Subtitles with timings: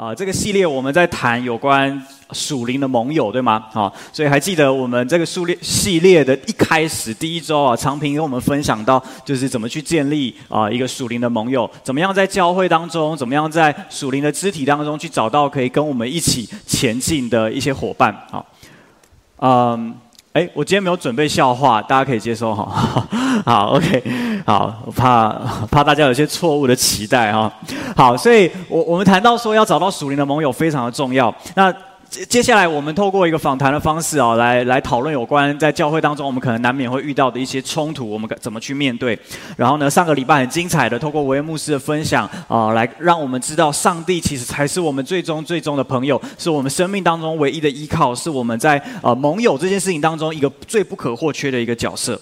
[0.00, 2.02] 啊，这个系列我们在谈有关
[2.32, 3.66] 属灵的盟友，对吗？
[3.70, 18.26] 好，所以还记得我们这个系列系列的一开始第一周啊，长平跟我们分享到，就是怎么去建立啊一个属灵的盟友，怎么样在教会当中，怎么样在属灵的肢体当中去找到可以跟我们一起前进的一些伙伴。
[18.30, 18.46] 好，
[19.40, 19.94] 嗯。
[20.32, 22.64] 哎，我今天没有准备笑话，大家可以接受哈。
[23.44, 24.02] 好，OK，
[24.46, 25.28] 好，我怕
[25.68, 27.52] 怕大家有些错误的期待哈。
[27.96, 31.34] 好，所以我我们谈到说要找到属灵的盟友非常的重要。
[31.56, 31.74] 那
[32.10, 39.16] 接接下来，我们透过一个访谈的方式啊，来来讨论有关在教会当中，我们可能难免会遇到的一些冲突，我们怎么去面对？
[39.56, 52.20] 然后呢，上个礼拜很精彩的，透过维恩牧师的分享啊，来让我们知道，上帝其实才是我们最终最终的朋友，是我们生命当中唯一的依靠，是我们在呃盟友这件事情当中一个最不可或缺的一个角色。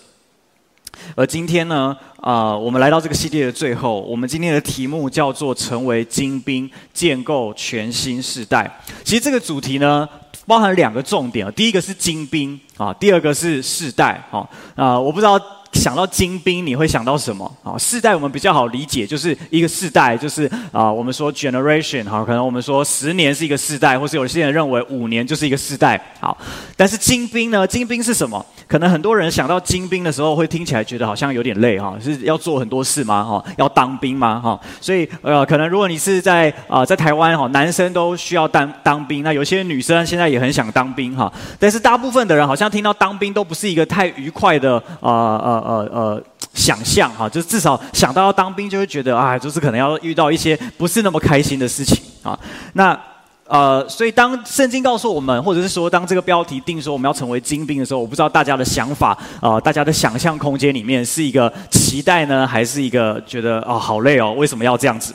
[1.15, 8.70] 而今天呢，啊、我们来到这个系列的最后，我们今天的题目叫做“成为精兵，建构全新世代”。
[9.05, 10.09] 其实这个主题呢，
[10.47, 14.48] 包含两个重点啊，第一个是精兵啊，第二个是世代啊。
[14.75, 15.41] 啊，我不知道。
[15.79, 17.51] 想到精兵，你会想到什么？
[17.62, 25.98] 啊，世代我们比较好理解，就是一个世代，就是啊，我们说 generation 哈，可能我们说十年是一个世代，或是有些人认为五年就是一个世代。
[26.20, 26.37] 好，
[26.77, 27.65] 但是精兵呢？
[27.65, 28.45] 精兵是什么？
[28.67, 33.23] 可能很多人想到精兵的时候，会听起来觉得好像有点累哈，是要做很多事吗？
[33.23, 34.41] 哈，要当兵吗？
[34.41, 45.67] 哈，所以呃，可能如果你是在啊，在台湾哈，男生都需要当当兵，那有些女生现在也很想当兵哈，但是大部分的人好像听到当兵都不是一个太愉快的啊啊。
[45.69, 46.22] 呃呃，
[46.55, 52.38] 想象哈，就是至少想到要当兵，就会觉得啊，就是可能要遇到一些不是那么开心的事情啊。
[52.72, 52.98] 那
[53.44, 65.12] 呃，所以当圣经告诉我们，或者是说当这个标题定说我们要成为精兵的时候，我不知道大家的想法啊、大家的想象空间里面是一个期待呢，还是一个觉得啊、好累哦，为什么要这样子？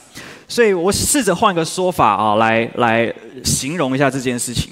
[0.47, 3.11] 所以我试着换个说法啊，来来
[3.43, 4.71] 形容一下这件事情。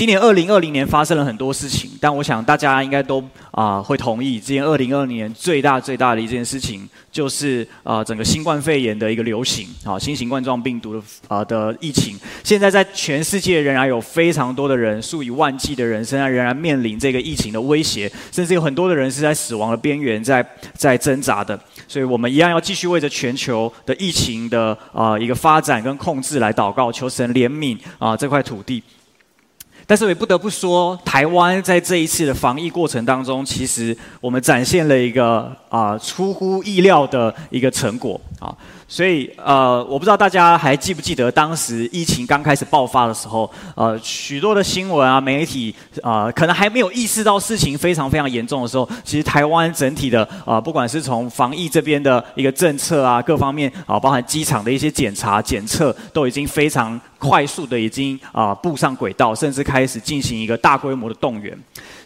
[0.00, 20.42] 今年二零二零年发生了很多事情，但我想大家应该都啊、会同意，今年二零二零年最大最大的一件事情就是啊、呃、整个新冠肺炎的一个流行啊新型冠状病毒的啊、的疫情，现在在全世界仍然有非常多的人，数以万计的人，现在仍然面临这个疫情的威胁，甚至有很多的人是在死亡的边缘在
[20.72, 28.82] 在挣扎的，所以我们一样要继续为着全球的疫情的啊、一个发展跟控制来祷告，求神怜悯啊、这块土地。
[29.90, 38.54] 但是也不得不说，台湾在这一次的防疫过程当中，其实我们展现了一个啊、出乎意料的一个成果啊。
[38.86, 45.72] 所以，呃，我不知道大家还记不记得当时疫情刚开始爆发的时候，呃，许多的新闻啊、媒体
[46.02, 61.56] 啊、可能还没有意识到事情非常非常严重的时候，其实台湾整体的啊、不管是从防疫这边的一个政策啊，各方面啊、包含机场的一些检查检测，都已经非常快速的已经啊、步上轨道，甚至开始进行一个大规模的动员。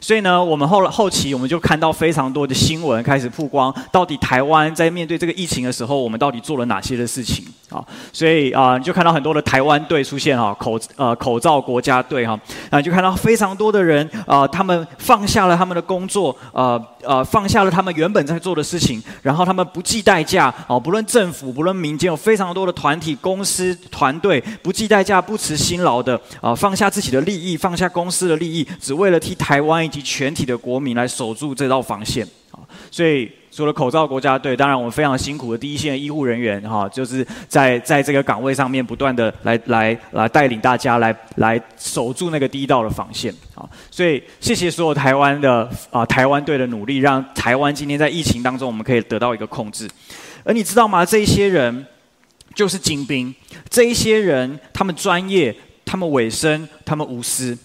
[0.05, 7.43] 所以呢，我们后后期我们就看到非常多的新闻开始曝光，到底台湾在面对这个疫情的时候，我们到底做了哪些的事情。
[7.75, 7.85] 啊？
[8.13, 12.39] 所以啊，你就看到很多的台湾队出现哈，口呃口罩国家队哈，
[12.71, 29.95] 啊，就看到非常多的人啊，他们放下了他们的工作，呃呃，放下了他们原本在做的事情，然后他们不计代价啊，不论政府不论民间，有非常多的团体公司团队不计代价不辞辛劳的啊，放下自己的利益，放下公司的利益，只为了替台湾以。
[29.95, 32.59] 及全体的国民来守住这道防线啊！
[32.91, 43.63] 所以除了口罩国家队，当然我们非常辛苦的第一线医护人员哈，就是在在这个岗位上面不断的来来来带领大家来来守住那个第一道的防线啊！
[43.93, 49.89] 所以谢谢所有台湾的啊台湾队的努力，让台湾今天在疫情当中我们可以得到一个控制。
[50.43, 51.07] 而你知道吗？
[51.07, 51.87] 这一些人
[52.57, 53.33] 就是精兵，
[53.71, 55.55] 这一些人他们专业，
[55.85, 57.57] 他们委身，他们无私，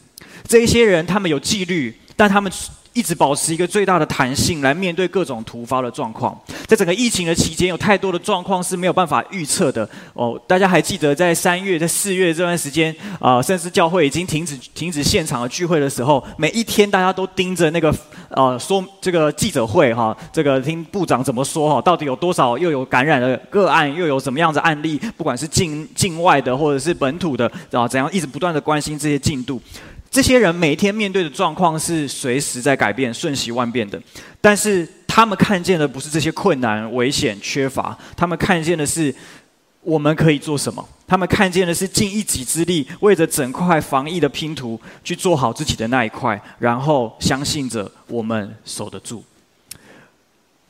[0.48, 1.96] 这一些人他们有纪律。
[2.16, 2.52] 但他们
[3.00, 6.38] 一直保持一个最大的弹性来面对各种突发的状况。
[6.68, 10.38] 在整个疫情的期间，有太多的状况是没有办法预测的哦。
[10.46, 17.96] 大家还记得在三月、在四月这段时间啊、甚至教会已经停止停止现场的聚会的时候，每一天大家都盯着那个
[18.32, 29.62] 呃说这个记者会哈，这个听部长怎么说哈，到底有多少又有感染的个案，又有什么样子案例，不管是境境外的或者是本土的啊，怎样一直不断的关心这些进度。
[30.11, 34.02] 这些人每天面对的状况是随时在改变、瞬息万变的，
[34.41, 39.14] 但是他们看见的不是这些困难、危险、缺乏，他们看见的是
[39.82, 40.88] 我们可以做什么。
[41.08, 49.23] 他们看见的是尽一己之力，为着整块防疫的拼图去做好自己的那一块，然后相信着我们守得住。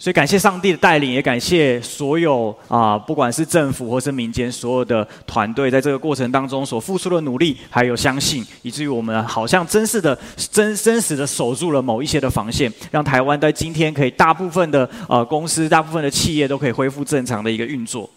[0.02, 18.10] 所以感谢上帝的带领，也感谢所有啊，不管是政府或是民间所有的团队，在这个过程当中所付出的努力，还有相信，以至于我们好像真实的、真真实的守住了某一些的防线，让台湾在今天可以大部分的呃公司、大部分的企业都可以恢复正常的一个运作。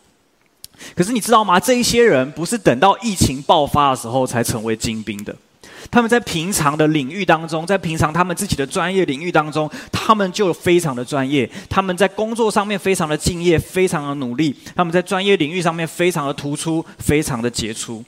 [0.94, 1.58] 可是你知道吗？
[1.58, 5.34] 这一些人不是等到疫情爆发的时候才成为精兵的。
[5.92, 11.48] 他们在平常的领域当中，在平常他们自己的专业领域当中，他们就非常的专业。
[11.68, 14.56] 他们在工作上面非常的敬业，非常的努力。
[14.74, 18.02] 他们在专业领域上面非常的突出，非常的杰出。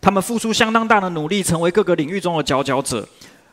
[0.00, 3.06] 他们付出相当大的努力，成为各个领域中的佼佼者。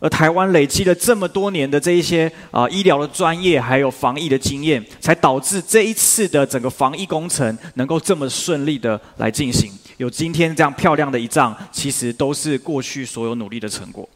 [0.06, 9.72] 而台湾累积了这么多年的这一些啊、医疗的专业，还有防疫的经验，才导致这一次的整个防疫工程能够这么顺利的来进行。
[9.98, 14.08] 有今天这样漂亮的一仗，其实都是过去所有努力的成果。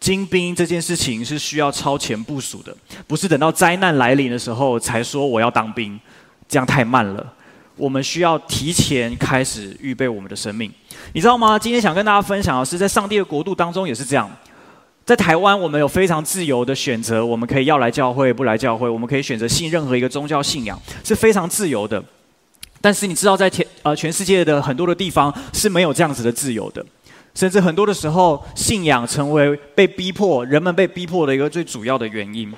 [0.00, 2.74] 精兵这件事情是需要超前部署的，
[3.06, 6.00] 不是等到灾难来临的时候才说我要当兵，
[6.48, 7.34] 这样太慢了。
[7.76, 10.72] 我们需要提前开始预备我们的生命，
[11.12, 11.58] 你知道吗？
[11.58, 14.30] 今天想跟大家分享的是，在上帝的国度当中也是这样。
[15.08, 22.04] 在台湾，我们有非常自由的选择，我们可以要来教会，不来教会，我们可以选择信任何一个宗教信仰，是非常自由的。
[22.82, 26.84] 但是你知道，在全呃全世界的很多的地方是没有这样子的自由的，
[27.34, 32.52] 甚至很多的时候，信仰成为被逼迫、人们被逼迫的一个最主要的原因。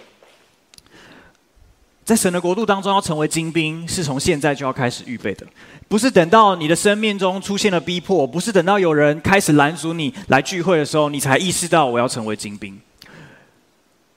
[2.11, 5.47] 在神的国度当中，要成为精兵，是从现在就要开始预备的，
[5.87, 12.77] 不是等到你的生命中出现了逼迫，不是等到有人开始拦阻你来聚会的时候，你才意识到我要成为精兵。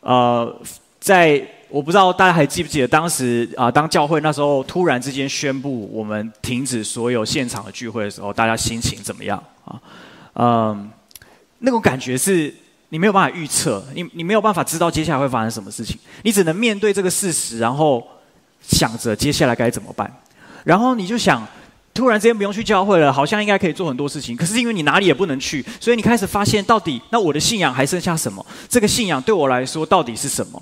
[0.02, 0.60] 呃，
[1.00, 1.48] 在。
[1.70, 9.82] 我不知道大家还记不记得当时啊，当教会那时候突然之间宣布我们停止所有现场的聚会的时候，大家心情怎么样啊？
[10.36, 10.92] 嗯，
[11.58, 12.54] 那种感觉是
[12.94, 18.08] 你没有办法预测，你你没有办法知道接下来会发生什么事情，你只能面对这个事实，然后
[18.62, 20.16] 想着接下来该怎么办。
[20.64, 21.44] 然后你就想，
[21.92, 24.38] 突然之间不用去教会了，好像应该可以做很多事情。
[24.38, 28.46] 可是因为你哪里也不能去，所以你开始发现，到底那我的信仰还剩下什么？
[28.70, 30.62] 这个信仰对我来说到底是什么？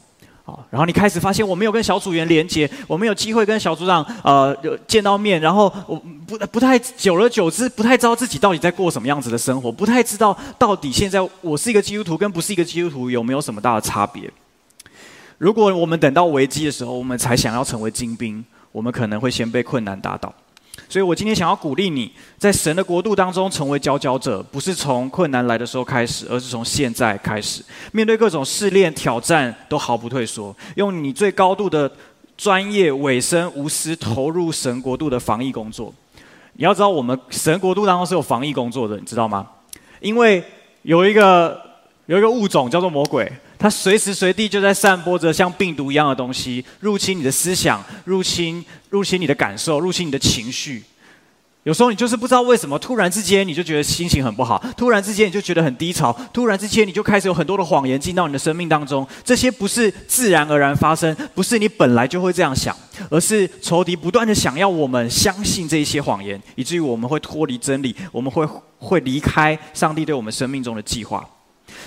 [0.69, 4.55] 然后你开始发现，我没有跟小组员连接，我没有机会跟小组长呃
[4.87, 5.95] 见到面，然后我
[6.27, 14.31] 不不太久而久之，不太知道自己到底在过什么样子的生活，不太知道到底现在我是一个基督徒跟不是一个基督徒有没有什么大的差别。
[15.37, 20.33] 如果我们等到危机的时候，我们才想要成为精兵，我们可能会先被困难打倒。
[20.91, 31.89] 所以我今天想要鼓励你，在神的国度当中成为佼佼者，不是从困难来的时候开始，而是从现在开始，面对各种试炼挑战都毫不退缩，用你最高度的
[32.35, 35.93] 专业、委身、无私投入神国度的防疫工作。
[36.55, 39.47] 你要知道，我们神国度当中是有防疫工作的，你知道吗？
[40.01, 40.43] 因为
[40.81, 41.57] 有一个
[42.07, 43.31] 有一个物种叫做魔鬼。
[43.61, 50.83] 它随时随地就在散播着像病毒一样的东西，入侵你的思想，入侵入侵你的感受，入侵你的情绪。
[51.63, 59.07] 有时候你就是不知道为什么，突然之间你就觉得心情很不好，突然之间你就觉得很低潮，突然之间你就开始有很多的谎言进到你的生命当中。
[59.23, 62.75] 这些不是自然而然发生，不是你本来就会这样想，
[63.11, 68.43] 而是仇敌不断的想要我们相信这一些谎言，以至于我们会脱离真理，我们会
[68.79, 71.23] 会离开上帝对我们生命中的计划。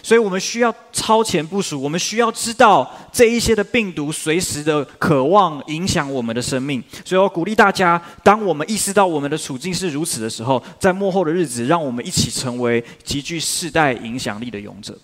[0.05, 6.85] 所以我们需要超前部署，我们需要知道这一些的病毒随时的渴望影响我们的生命。
[7.07, 14.95] 所以我鼓励大家，当我们意识到我们的处境是如此的时候，在幕后的日子，让我们一起成为极具世代影响力的勇者。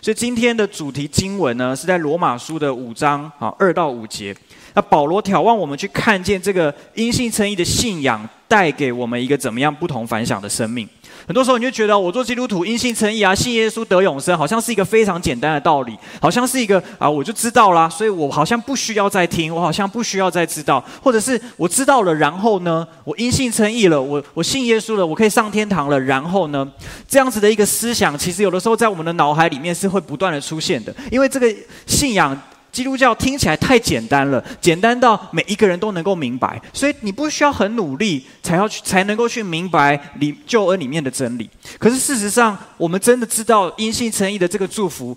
[0.00, 4.32] 所以今天的主题经文呢，是在罗马书的五章啊二到五节。
[4.74, 10.88] 那保罗挑望我们去看见这个因信称义的信仰带给我们一个怎么样不同凡响的生命。
[11.28, 26.66] 很多时候你就觉得我做基督徒因信称义啊，信耶稣得永生，好像是一个非常简单的道理，好像是一个啊我就知道啦，所以我好像不需要再听，我好像不需要再知道，或者是我知道了，然后呢，我因信称义了，我我信耶稣了，我可以上天堂了，然后呢，
[27.06, 31.54] 这样子的一个思想，其实有的时候在我们的脑海里面是会不断的出现的，因为这个
[31.84, 32.34] 信仰。
[32.70, 41.48] 基督教听起来太简单了，简单到每一个人都能够明白，所以你不需要很努力才要去才能够去明白里救恩里面的真理。
[41.78, 45.16] 可是事实上，我们真的知道因信称义的这个祝福，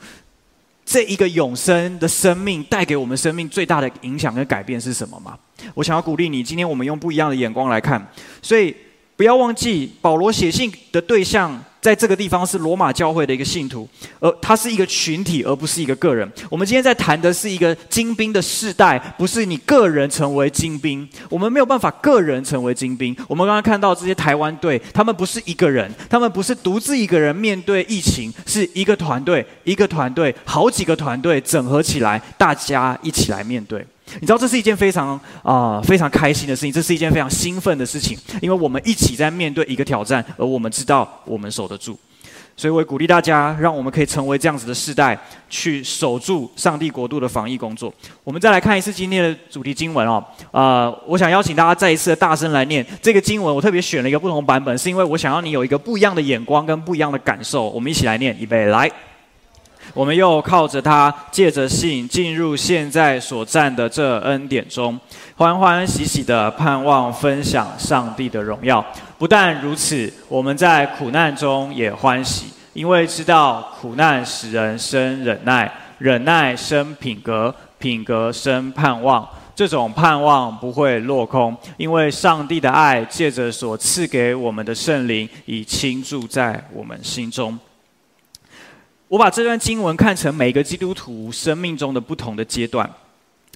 [0.85, 5.37] 这一个永生的生命带给我们生命最大的影响跟改变是什么吗？
[5.75, 8.05] 我想要鼓励你，今天我们用不一样的眼光来看，
[8.41, 8.75] 所以
[9.21, 11.63] 不要忘记保罗写信的对象。
[11.79, 13.87] 在这个地方是罗马教会的一个信徒，
[14.19, 16.27] 而他是一个群体，而不是一个个人。
[16.49, 21.07] 我们今天在谈的是一个精兵的世代，不是你个人成为精兵。
[21.29, 23.15] 我们没有办法个人成为精兵。
[23.27, 33.85] 我们刚刚看到这些台湾队，他们不是一个人，他们不是独自一个人面对疫情，是一个团队，一个团队，好几个团队整合起来，大家一起来面对。
[34.19, 41.97] 你知道这是一件非常啊、非常开心的事情，这是一件非常兴奋的事情，因为我们一起在面对一个挑战，而我们知道我们守得住。
[42.57, 45.17] 所以，我也鼓励大家，让我们可以成为这样子的世代，
[45.49, 47.91] 去守住上帝国度的防疫工作。
[48.23, 50.23] 我们再来看一次今天的主题经文哦。
[50.51, 53.55] 呃，我想邀请大家再一次的大声来念这个经文。
[53.55, 57.69] 我特别选了一个不同版本，是因为我想要你有一个不一样的眼光跟不一样的感受。
[57.69, 58.91] 我们一起来念，预备来。
[59.93, 64.99] 我们又靠着他，借着信进入现在所站的这恩典中，
[65.35, 68.85] 欢欢喜喜的盼望分享上帝的荣耀。
[69.17, 79.27] 不但如此，我们在苦难中也欢喜，因为知道苦难使人生忍耐，忍耐生品格，品格生盼望。
[79.53, 87.59] 这种盼望不会落空，因为上帝的爱借着所赐给我们的圣灵，已倾注在我们心中。
[89.11, 92.89] 我把这段经文看成每个基督徒生命中的不同的阶段，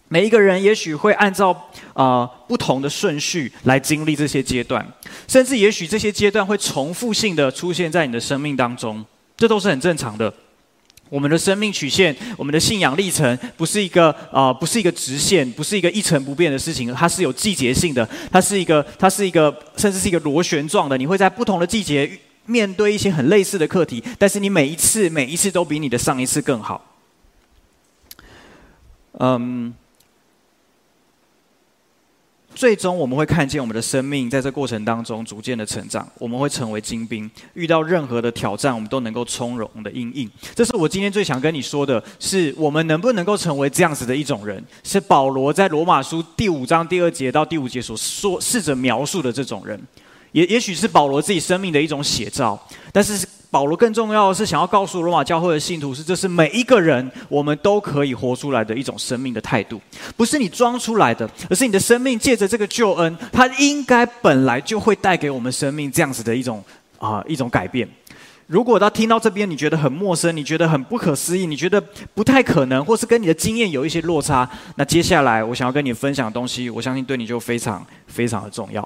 [0.09, 1.55] 每一个人也许会按照
[1.93, 4.85] 啊、不同的顺序来经历这些阶段，
[5.29, 9.01] 甚至也许这些阶段会重复性的出现在你的生命当中，
[9.38, 10.33] 这都是很正常的。
[11.07, 22.19] 我们的生命曲线，我们的信仰历程，不是一个啊、不是一个直线，不是一个一成不变的事情，它是有季节性的，它是一个，它是一个，甚至是一个螺旋状的，你会在不同的季节。
[22.45, 26.95] 面对一些很类似的课题，但是你每一次每一次都比你的上一次更好。
[29.17, 29.73] 嗯，
[32.53, 40.29] 最终我们会看见我们的生命在这过程当中逐渐的成长，我们会成为精兵，遇到任何的挑战，我们都能够从容的应应。
[40.53, 44.63] 这是我今天最想跟你说的，是我们能不能够成为这样子的一种人？
[44.83, 49.81] 是保罗在罗马书第五章第二节到第五节所说试着描述的这种人。
[50.36, 52.62] 也也许是保罗自己生命的一种写照，
[52.92, 59.80] 但是保罗更重要的是想要告诉罗马教会的信徒是，这是每一个人我们都可以活出来的一种生命的态度，
[60.18, 66.62] 不是你装出来的，而是你的生命借着这个救恩，它应该本来就会带给我们生命这样子的一种
[67.00, 67.88] 啊、一种改变。
[68.47, 71.81] 如果他听到这边你觉得很陌生，你觉得很不可思议，你觉得
[72.13, 78.81] 不太可能，或是跟你的经验有一些落差，那接下来我想要跟你分享的东西，我相信对你就非常非常的重要。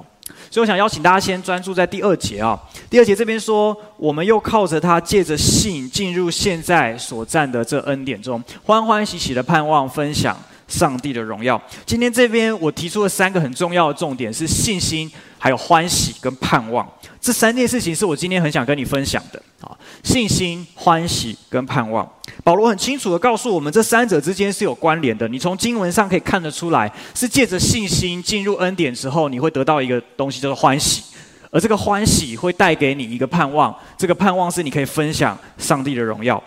[0.50, 2.58] 所以，我想邀请大家先专注在第二节啊。
[2.90, 10.38] 第二节这边说，我们又靠着他，借着信进入现在所站的这恩典中，欢欢喜喜的盼望分享
[10.70, 11.62] 上帝的荣耀。
[11.86, 16.88] 今天这边我提出了三个很重要的重点，是信心、还有欢喜跟盼望。
[17.20, 19.76] 这三件事情是我今天很想跟你分享的啊。
[20.04, 22.10] 信心、欢喜跟盼望。
[22.44, 25.28] 保罗很清楚的告诉我们，这三者之间是有关联的。
[25.28, 31.04] 你从经文上可以看得出来，是借着信心进入恩典之后，你会得到一个东西，叫做欢喜。
[31.52, 36.42] 而这个欢喜会带给你一个盼望，这个盼望是你可以分享上帝的荣耀。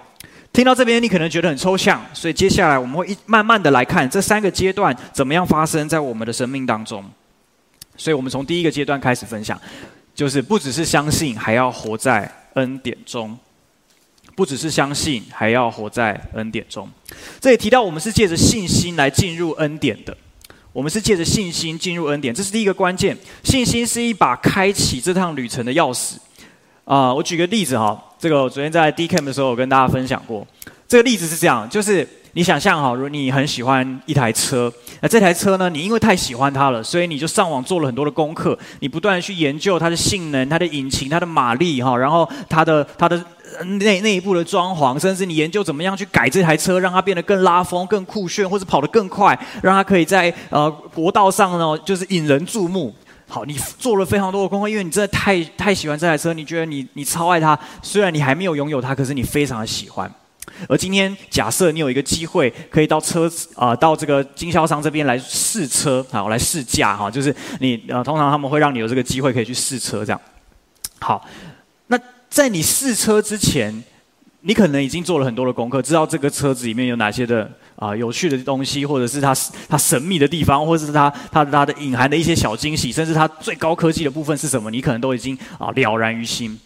[0.52, 7.04] 听到这边，你可能觉得很抽象，所以接下来我们会一慢慢的来看这三个阶段怎么样发生在我们的生命当中。
[7.96, 9.58] 所以我们从第一个阶段开始分享，
[10.14, 13.38] 就是不只是相信，还要活在恩典中。
[14.34, 16.88] 不只是相信，还要活在恩典中。
[17.38, 20.16] 这里提到，我们是借着信心来进入恩典的。
[20.72, 23.14] 我们是借着信心进入恩典，这是第一个关键。
[23.44, 26.14] 信心是一把开启这趟旅程的钥匙。
[26.84, 30.46] 啊、我举个例子哈，这个我昨天在 D Camp 的时候，我跟大家分享过。
[30.86, 32.08] 这个例子是这样，就是。
[32.34, 43.22] 你想象哈，如果你很喜欢一台车，那这台车呢，你因为太喜欢它了，所以你就上网做了很多的功课，你不断去研究它的性能、它的引擎、它的马力哈，然后它的它的
[43.80, 52.94] 内内部的装潢，甚至你研究怎么样去改这台车，让它变得更拉风、更酷炫，或者跑得更快，让它可以在呃国道上呢，就是引人注目。
[53.32, 60.12] 好，你做了非常多的功课，因为你真的太太喜欢这台车，你觉得你你超爱它，虽然你还没有拥有它，可是你非常的喜欢。
[60.68, 70.20] 而今天，假设你有一个机会，可以到车啊、到这个经销商这边来试车，好，来试驾哈，就是你呃，通常他们会让你有这个机会可以去试车，这样。
[71.00, 71.26] 好，
[71.86, 71.98] 那
[72.28, 73.82] 在你试车之前，
[74.42, 77.50] 你可能已经做了很多的功课，知道这个车子里面有哪些的
[77.82, 79.34] 啊、有趣的东西，或者是它
[79.68, 86.56] 它神秘的地方，或者是它它它的隐含的一些小惊喜，甚至它最高科技的部分是什么，你可能都已经啊、了然于心。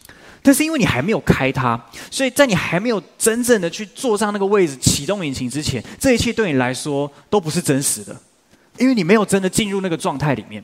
[0.42, 1.80] 但是因为你还没有开它，
[2.11, 8.14] 所以在你还没有真正的去坐上那个位置启动引擎之前，这一切对你来说都不是真实的，
[8.78, 10.62] 因为你没有真的进入那个状态里面。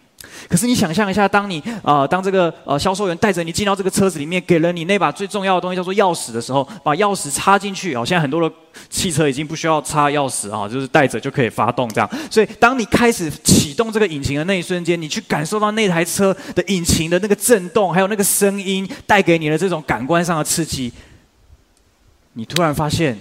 [0.49, 8.55] 可是你想象一下，当你啊、呃，当这个呃销售员带着你进到这个车子里面，给了你那把最重要的东西叫做钥匙的时候，把钥匙插进去哦，现在很多的
[8.89, 12.09] 汽车已经不需要插钥匙啊，就是带着就可以发动这样。
[12.31, 20.93] 所以当你开始启动这个引擎的那一瞬间，你去感受到那台车的引擎的那个震动，还有那个声音带给你的这种感官上的刺激，
[22.35, 23.19] 你突然发现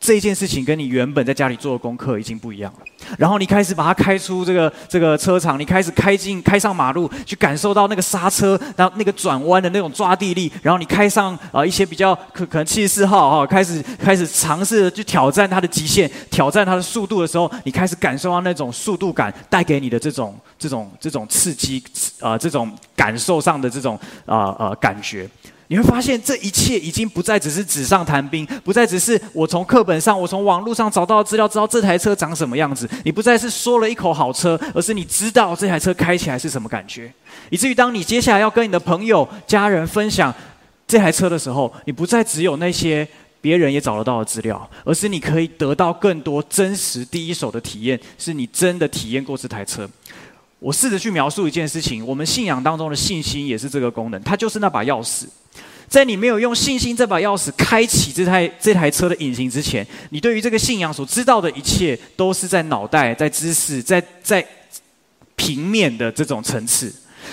[0.00, 2.78] 这件事情跟你原本在家里做的功课已经不一样了，
[3.18, 21.82] 然后你开始把它开出这个这个车场，你开始开进开上马路，去感受到那个刹车，然后那个转弯的那种抓地力，然后你开上啊、呃、一些比较可可能七十四号哈、开始开始尝试去挑战它的极限，挑战它的速度的时候，你开始感受到那种速度感带给你的这种这种这种刺激
[22.20, 25.28] 啊、呃，这种感受上的这种啊呃，呃感觉。
[25.70, 32.88] 你会发现，这一切已经不再只是纸上谈兵，不再只是我从课本上、我从网络上找到的资料，知道这台车长什么样子。
[33.04, 37.12] 你不再是说了一口好车，而是你知道这台车开起来是什么感觉。
[37.50, 40.34] 以至于当你接下来要跟你的朋友、家人分享
[40.86, 43.06] 这台车的时候，你不再只有那些
[43.42, 49.86] 别人也找得到的资料，而是你可以得到更多真实、第一手的体验，是你真的体验过这台车。
[50.60, 55.26] 我试着去描述一件事情，我们信仰当中的信心也是这个功能，它就是那把钥匙。
[55.88, 64.46] 在你没有用信心这把钥匙开启这台这台车的引擎之前，你对于这个信仰所知道的一切，都是在脑袋、在知识、在在
[65.34, 66.92] 平面的这种层次。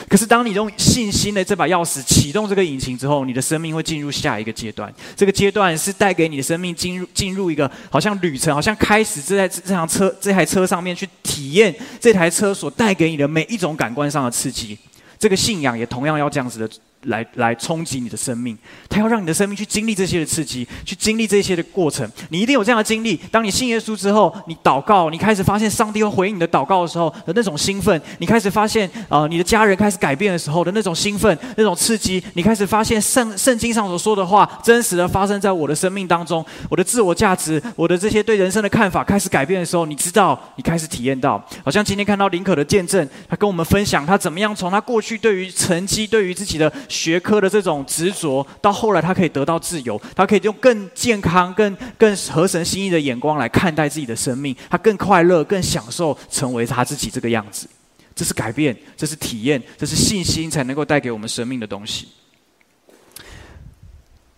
[0.10, 4.94] 可是，当你用信心的这把钥匙启动这个引擎之后，你的生命会进入下一个阶段。
[5.16, 14.78] 这个阶段是带给你的生命进入进入一个好像旅程，好像开始这台这辆车这台车上面去体验这台车所带给你的每一种感官上的刺激。
[15.18, 16.70] 这个信仰也同样要这样子的。
[17.06, 18.58] 来来冲击你的生命，
[18.90, 22.10] 他要让你的生命去经历这些的刺激，去经历这些的过程。
[22.30, 23.16] 你一定有这样的经历。
[23.32, 46.72] 当你信耶稣之后，你祷告，你开始发现上帝会回应你的祷告的时候的那种兴奋；你开始发现啊、你的家人开始改变的时候的那种兴奋、那种刺激；你开始发现圣圣经上所说的话真实的发生在我的生命当中，我的自我价值、我的这些对人生的看法开始改变的时候，你知道，你开始体验到，好像今天看到林可的见证，他跟我们分享他怎么样从他过去对于成绩、对于自己的。
[46.96, 57.68] 学科的这种执着，到后来他可以得到自由，他可以用更健康、更更合神心意的眼光来看待自己的生命，他更快乐、更享受成为他自己这个样子。
[58.16, 62.08] 这是改变，这是体验，这是信心才能够带给我们生命的东西。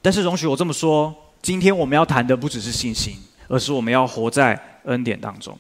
[0.02, 3.16] 但是容许我这么说，今天我们要谈的不只是信心，
[3.48, 5.56] 而是我们要活在恩典当中。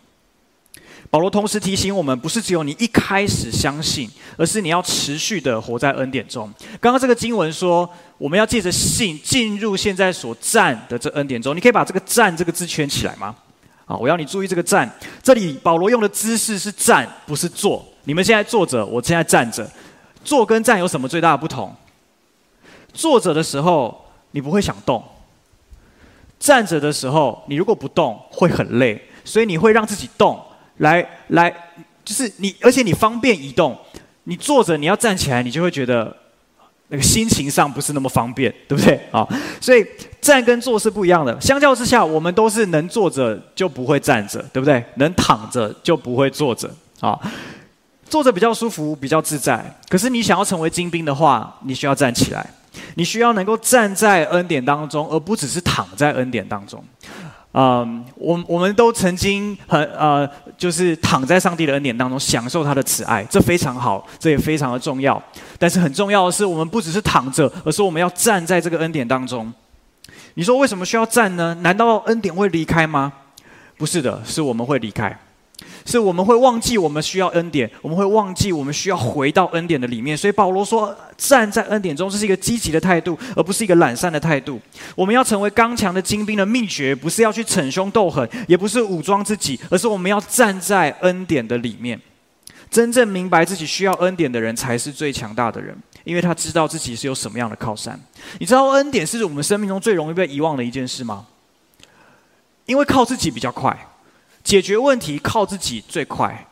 [1.17, 6.47] 保罗同时提醒我们，不是只有你一开始相信，而是你要持续的活在恩典中。
[6.80, 11.56] 刚刚这个经文说，我们要借着信进入现在所站的这恩典中。
[11.56, 13.36] 你可以把这个“站”这个字圈起来吗？
[13.88, 14.88] 啊，我要你注意这个“站”。
[15.23, 17.84] 这里保罗用的姿势是站，不是坐。
[18.03, 19.67] 你们现在坐着，我现在站着。
[20.23, 21.75] 坐跟站有什么最大的不同？
[22.93, 25.01] 坐着的时候，你不会想动；
[26.39, 30.39] 站着的时候，你如果不动会很累，所以你会让自己动。
[30.77, 31.53] 来来，
[32.03, 33.77] 就是你，而且你方便移动。
[34.29, 36.13] 你坐着，你要站起来，你就会觉得
[36.89, 38.99] 那个心情上不是那么方便，对不对？
[39.09, 39.25] 啊，
[39.61, 39.85] 所以
[40.19, 41.39] 站跟坐是不一样的。
[41.39, 44.83] 相较之下，我们都是能坐着就不会站着，对不对？
[44.95, 46.69] 能躺着就不会坐着。
[46.99, 47.17] 啊，
[48.09, 49.63] 坐着比较舒服，比较自在。
[49.87, 52.45] 可是你想要成为精兵的话，你需要站起来，
[52.95, 56.83] 你需要能够站在恩典当中，而不只是躺在恩典当中。
[57.59, 65.19] 嗯，我我们都曾经很呃，就是躺在上帝的恩典当中，享受他的慈爱，这非常好，这也非常的重要。
[65.57, 69.51] 但是很重要的是，我们不只是躺着，而是我们要站在这个恩典当中。
[70.35, 71.57] 你说为什么需要站呢？
[71.61, 73.11] 难道恩典会离开吗？
[73.75, 75.17] 不是的，是我们会离开。
[75.88, 80.15] 是我们会忘记我们需要恩典，我们会忘记我们需要回到恩典的里面。
[80.15, 84.60] 所以保罗说，站在恩典中，这是一个积极的态度，而不是一个懒散的态度。
[84.95, 91.97] 我们要成为刚强的精兵的秘诀，不是要去逞凶斗狠，也不是武装自己，而是我们要站在恩典的里面。
[92.69, 95.73] 真正明白自己需要恩典的人，才是最强大的人，
[96.04, 97.97] 因为他知道自己是有什么样的靠山。
[98.39, 101.26] 你知道恩典是我们生命中最容易被遗忘的一件事吗？
[102.65, 103.88] 因为靠自己比较快。
[104.47, 106.47] 解决问题靠自己最快，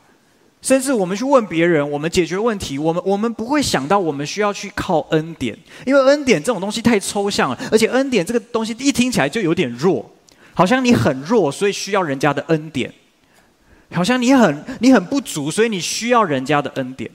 [0.61, 10.11] 甚至我们去问别人，我们解决问题，我们我们不会想到我们需要去靠恩典，因为恩典这种东西太抽象了，而且恩典这个东西一听起来就有点弱，
[10.53, 12.91] 好像你很弱，所以需要人家的恩典，
[13.93, 17.09] 好像你很你很不足，所以你需要人家的恩典，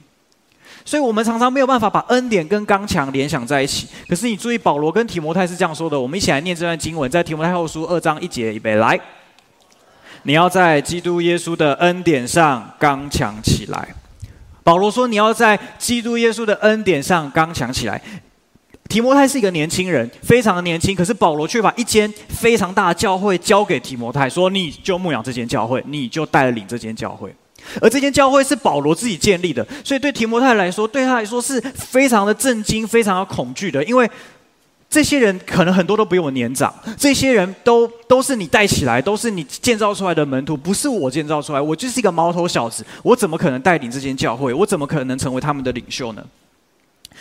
[0.87, 3.87] 所以我们常常没有办法把恩典跟刚强联想在一起。
[4.09, 8.99] 可是你注意，保罗跟提摩太是这样说的，我们一起来念这段经文，在提摩太后书二章一节，预备来。
[10.23, 13.89] 你要在基督耶稣的恩典上刚强起来。
[14.63, 18.01] 保罗说：“你要在基督耶稣的恩典上刚强起来。”
[18.89, 27.35] 提摩太是一个年轻人，非常的年轻，可是保罗却把一间非常大的教会交给提摩太，说：“你就牧养这间教会，你就带领这间教会。”
[27.81, 34.11] 而这间教会是保罗自己建立的，所以对提摩太来说，对他来说是非常的震惊、非常的恐惧的，因为
[34.91, 44.53] 这些人可能很多都比我年长，这些人都都是你带起来，都是你建造出来的门徒，不是我建造出来，我就是一个毛头小子，我怎么可能带领这间教会？
[44.53, 46.27] 我怎么可能成为他们的领袖呢？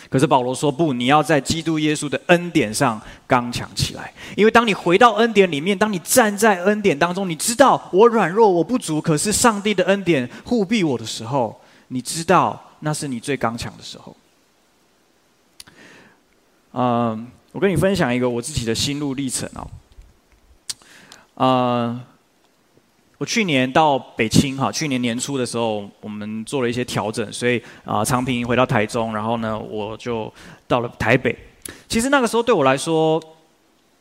[0.08, 14.16] 可是保罗说不，你要在基督耶稣的恩典上刚强起来，因为当你回到恩典里面，当你站在恩典当中，你知道我软弱，我不足，可是上帝的恩典护庇我的时候，你知道那是你最刚强的时候。
[16.72, 17.28] 嗯。
[17.52, 19.66] 我跟你分享一个我自己的心路历程哦。
[21.34, 22.00] 呃，
[23.18, 30.32] 我去年到北青哈，去年年初的时候，我们做了一些调整，所以啊、呃，长平回到台中，然后呢，我就
[30.68, 31.36] 到了台北。
[31.88, 33.20] 其实那个时候对我来说，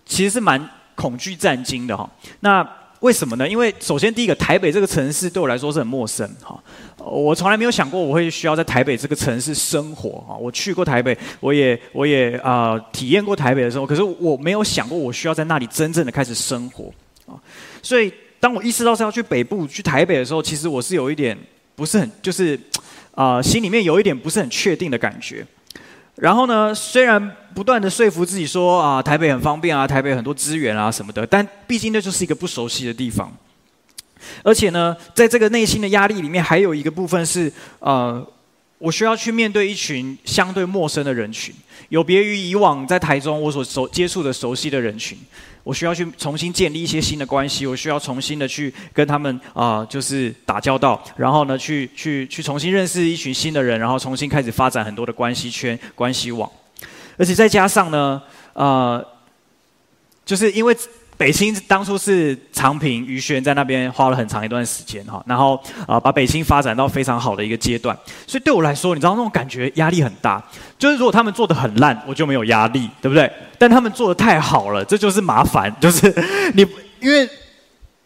[0.05, 2.09] 其实是蛮恐惧战惊的哈。
[2.41, 2.67] 那
[2.99, 3.47] 为什么呢？
[3.47, 6.61] 因为首先第一个，台北这个城市对我来说是很陌生哈。
[6.97, 10.35] 我从来没有想过我会需要在台北这个城市生活哈！
[10.35, 16.91] 我去过台北，我也我也啊、体验过台北的时候，可是我没有想过我需要在那里真正的开始生活
[17.25, 17.39] 啊！
[17.81, 21.37] 所以当我意识到是要去北部去台北的时候，其实我是有一点
[21.75, 22.59] 不是很就是
[23.15, 25.45] 啊、心里面有一点不是很确定的感觉。
[26.19, 33.31] 然后呢，虽然不断的说服自己说啊台北很方便啊，台北很多资源啊什么的，但毕竟那就是一个不熟悉的地方。
[34.43, 38.25] 而且呢，在这个内心的压力里面，还有一个部分是，呃，
[38.79, 41.53] 我需要去面对一群相对陌生的人群，
[41.89, 45.17] 有别于以往在台中我所熟接触的熟悉的人群，
[45.63, 56.49] 我需要去重新建立一些新的关系，我需要重新的去跟他们啊、就是打交道，然后呢，去去去重新认识一群新的人，然后重新开始发展很多的关系圈、关系网，
[57.17, 58.21] 而且再加上呢，
[58.53, 59.05] 呃，
[60.25, 60.75] 就是因为。
[61.19, 67.93] 北青当初是长平、于轩在那边花了很长一段时间哈，然后啊、把北青发展到非常好的一个阶段，
[68.25, 70.41] 所以对我来说，你知道那种感觉压力很大。
[70.77, 73.29] 就是如果他们做的很烂，我就没有压力，对不对？
[73.57, 75.69] 但他们做的太好了，这就是麻烦。
[75.81, 76.09] 就是
[76.53, 76.65] 你
[77.01, 77.27] 因为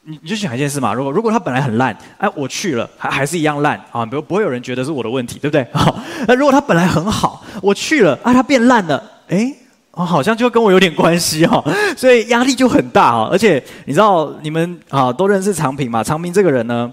[0.06, 5.64] 你你就想一件事嘛，如果如果他本来很烂，哎，我去了还还是一样烂啊，不不会有人觉得是我的问题，对不对？
[5.72, 9.54] 好，那如果他本来很好，我去了啊，他变烂了，哎。
[9.96, 11.64] 哦，好像就跟我有点关系哈，
[11.96, 13.30] 所以压力就很大哈。
[13.32, 16.04] 而且你知道，你们啊都认识长平嘛？
[16.04, 16.92] 长平这个人呢，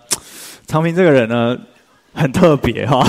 [0.66, 1.56] 长平这个人呢
[2.12, 3.02] 很特别哈，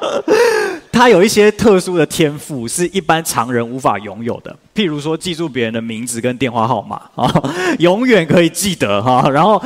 [0.92, 4.54] 他有一些特殊的天赋，是一般常人无法拥有的。
[4.74, 7.32] 譬如说，记住别人的名字跟电话号码啊，
[7.80, 9.30] 永远可以记得哈。
[9.30, 9.62] 然后，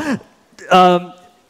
[0.68, 1.00] 呃，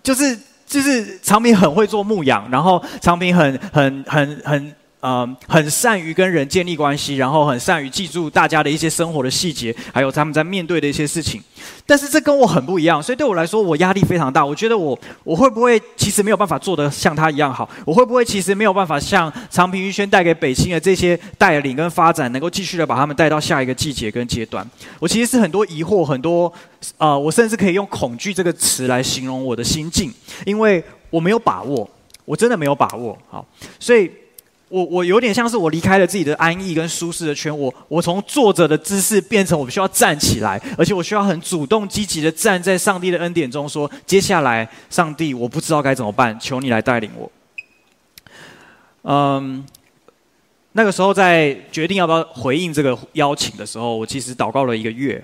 [0.03, 4.75] 就是就是长平很会做牧羊，然后长平很很很很。
[5.03, 11.43] 嗯，很善于跟人建立关系，然后很善于记住大家的一些生活的细节，还有他们在面对的一些事情。
[11.87, 14.45] 但是这跟我很不一样，所以对我来说，我压力非常大。
[14.45, 17.67] 我觉得我我会不会其实没有办法做得像他一样好？
[17.87, 24.69] 我会不会其实没有办法像长平玉轩带给北青的这些带领跟发展，能够继续的把他们带到下一个季节跟阶段？
[24.99, 26.53] 我其实是很多疑惑，很多
[26.99, 30.13] 呃，我甚至可以用恐惧这个词来形容我的心境，
[30.45, 31.89] 因为我没有把握，
[32.27, 33.17] 我真的没有把握。
[33.31, 33.43] 好，
[33.79, 34.11] 所以。
[34.71, 47.31] 我我有点像是我离开了自己的安逸跟舒适的圈，我我从坐着的姿势变成我需要站起来，而且我需要很主动积极的站在上帝的恩典中，说接下来上帝我不知道该怎么办，求你来带领我。
[49.03, 49.65] 嗯，
[50.73, 55.23] 那个时候在决定要不要回应这个邀请的时候，我其实祷告了一个月，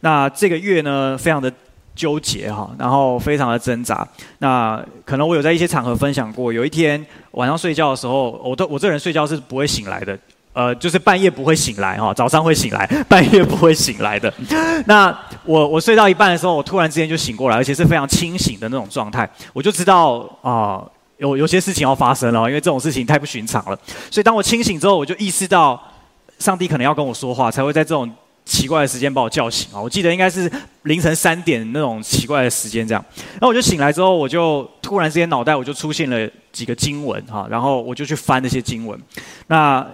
[0.00, 1.52] 那这个月呢，非常的。
[1.94, 4.06] 纠结哈，然后非常的挣扎。
[4.38, 10.18] 那可能我有在一些场合分享过，有一天晚上睡觉的时候，我都我这人睡觉是不会醒来的，
[10.52, 14.32] 呃，就是半夜不会醒来哈，早上会醒来， 半夜不会醒来的。
[14.86, 20.82] 那我我睡到一半的时候，我突然之间就醒过来，而且是非常清醒的那种状态，我就知道啊、
[21.18, 23.78] 有有些事情要发生了，因为这种事情太不寻常了。
[24.10, 25.80] 所以当我清醒之后，我就意识到
[26.38, 28.10] 上帝可能要跟我说话，才会在这种。
[28.50, 29.80] 奇怪的时间把我叫醒啊！
[29.80, 30.50] 我记得应该是
[30.82, 33.04] 凌晨三点那种奇怪的时间这样。
[33.34, 39.00] 然后我就醒来之后，我就突然之间脑袋我就出现了几个经文哈，然后我就去翻那些经文。
[39.46, 39.86] 那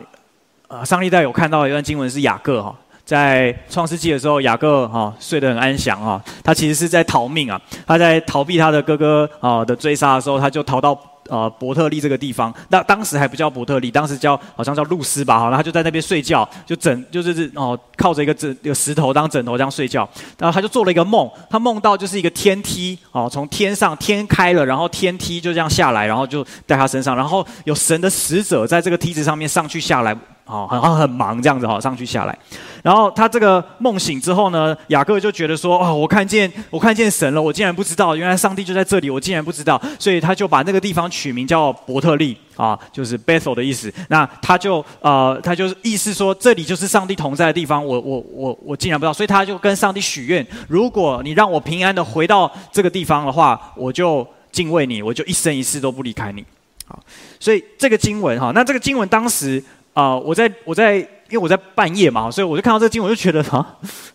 [0.69, 10.99] 呃，上一代有看到一段经文是雅各哈，在创世纪的时候，雅各哈睡得很安详哈，他其实是在逃命啊，他在逃避他的哥哥啊的追杀的时候，他就逃到。
[11.29, 20.09] 呃，伯特利这个地方，那当时还不叫伯特利，当时叫好像叫露丝吧，好，然后他就在那边睡觉，就枕就是哦，靠着一个枕有石头当枕头这样睡觉，
[20.39, 30.17] 然后他就做了一个梦，他梦到就是一个天梯哦，从天上天开了，然后天梯就这样下来，然后就在他身上，然后有神的使者在这个梯子上面上去下来。
[30.49, 32.39] 好，很很忙这样子哈，上去下来，
[32.81, 43.93] 然后他这个梦醒之后呢，雅各就觉得说，哦，我看见我看见神了，我竟然不知道，原来上帝就在这里，我竟然不知道，所以他就把那个地方取名叫伯特利，啊，就是 Bethel 的意思。
[44.09, 47.85] 那他就呃，他就意思说，这里就是上帝同在的地方。
[47.85, 56.45] 我我我我竟然不知道，所以他就跟上帝许愿：如果你让我平安的回到这个地方的话，我就敬畏你，我就一生一世都不离开你。
[56.89, 56.97] 好，
[57.41, 59.61] 所以这个经文哈，那这个经文当时
[59.97, 61.09] 啊、我在我在。
[61.29, 63.67] 因为我在半夜嘛，所以我就看到这个经文，我就觉得啊，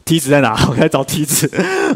[0.05, 0.55] 梯子在哪？
[0.71, 1.45] 我在找梯子，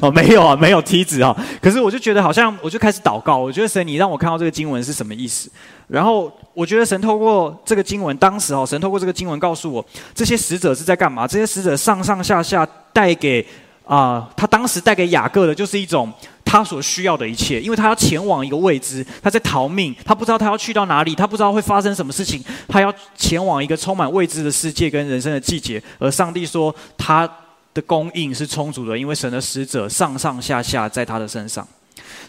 [0.01, 1.33] 哦，没有啊，没有梯子啊。
[1.61, 3.37] 可是我就觉得好像，我就开始祷告。
[3.37, 5.49] 我觉得神，你让我看到这个经文是什么意思？
[5.87, 11.25] 然后我觉得神透过这个经文，当时哦，神透过这个经文告诉我，这些使者是在干嘛？
[11.25, 13.47] 这些使者上上下下带给
[13.85, 16.11] 啊、他当时带给雅各的，就是一种。
[16.47, 25.81] 他所需要的一切，因为他要前往一个未知，他在逃命，他不知道他要去到哪里，他不知道会发生什么事情，他要前往一个充满未知的世界跟人生的季节。
[25.97, 27.29] 而上帝说，他
[27.73, 31.67] 的供应是充足的，因为神的使者上上下下在他的身上。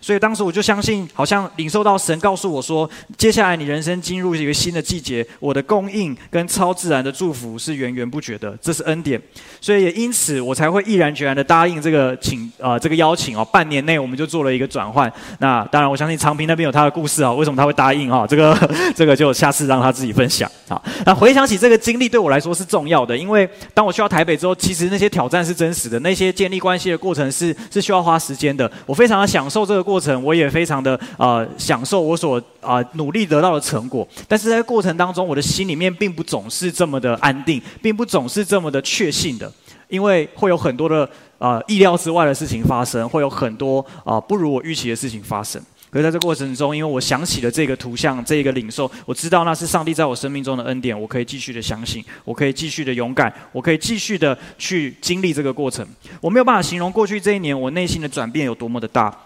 [0.00, 9.20] 所以当时我就相信，好像领受到神告诉我说，接下来你人生进入一个新的季节，我的供应跟超自然的祝福是源源不绝的，这是恩典。
[9.60, 15.12] 所以也因此，我才会毅然决然的答应这个请啊、这个邀请哦，半年内我们就做了一个转换。
[15.38, 18.26] 那当然，我相信长平那边有他的故事啊，为什么他会答应哈？
[18.26, 18.56] 这个
[18.94, 20.80] 这个就下次让他自己分享啊。
[21.04, 28.70] 那回想起这个经历对我来说是重要的，因为当我去到台北之后，其实那些挑战是真实的，那些建立关系的过程是是需要花时间的。
[28.84, 39.52] 我非常的享受这个过程，我也非常的呃享受我所啊、努力得到的成果，但是在过程当中，我的心里面并不总是这么的安定，并不总是这么的确信的，
[39.88, 41.04] 因为会有很多的
[41.38, 45.62] 啊、呃、意料之外的事情发生，会有很多啊、不如我预期的事情发生。
[45.88, 55.86] 可是在这过程中，因为我想起了这个图像，这个领受，我知道那是上帝在我生命中的恩典，我可以继续的相信，我可以继续的勇敢，我可以继续的去经历这个过程。
[56.20, 59.16] 我没有办法形容过去这一年我内心的转变有多么的大。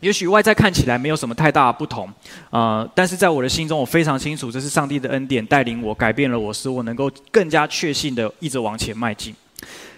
[0.00, 2.08] 也许外在看起来没有什么太大的不同，
[2.50, 9.34] 呃，但是在我的心中，我非常清楚，这是上帝的恩典带领我，改变了我，使我能够更加确信的一直往前迈进。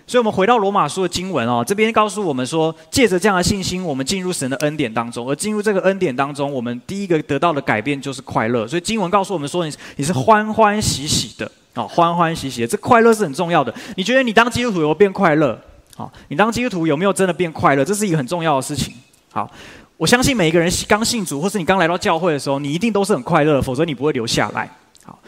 [0.07, 8.67] 所以，我们回到罗马书的经文哦，这边告诉我们说，借着这样的信心，我们进入神的恩典当中，而进入这个恩典当中，我们第一个得到的改变就是快乐。
[8.67, 13.73] 所以，经文告诉我们说，你你是欢欢喜喜的啊，欢欢喜喜的，这快乐是很重要的。
[13.97, 15.57] 你觉得你当基督徒有没有变快乐？
[15.95, 17.85] 好，你当基督徒有没有真的变快乐？
[17.85, 18.93] 这是一个很重要的事情。
[19.31, 19.49] 好。
[20.01, 24.67] 我相信每一个人刚信主，或是你刚来到教会的时候，你一定都是很快乐，否则你不会留下来。
[25.05, 25.19] 好，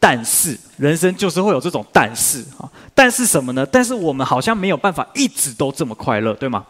[0.00, 3.64] 但是人生就是会有这种但是啊，但是什么呢？
[3.64, 6.66] 但是我们好像没有办法一直都这么快乐，对吗？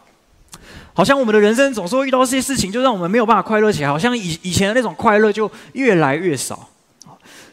[0.92, 6.68] 好像我们的人生总是会遇到这些事情，就让我们没有办法快乐起来，好像以以前的那种快乐就越来越少。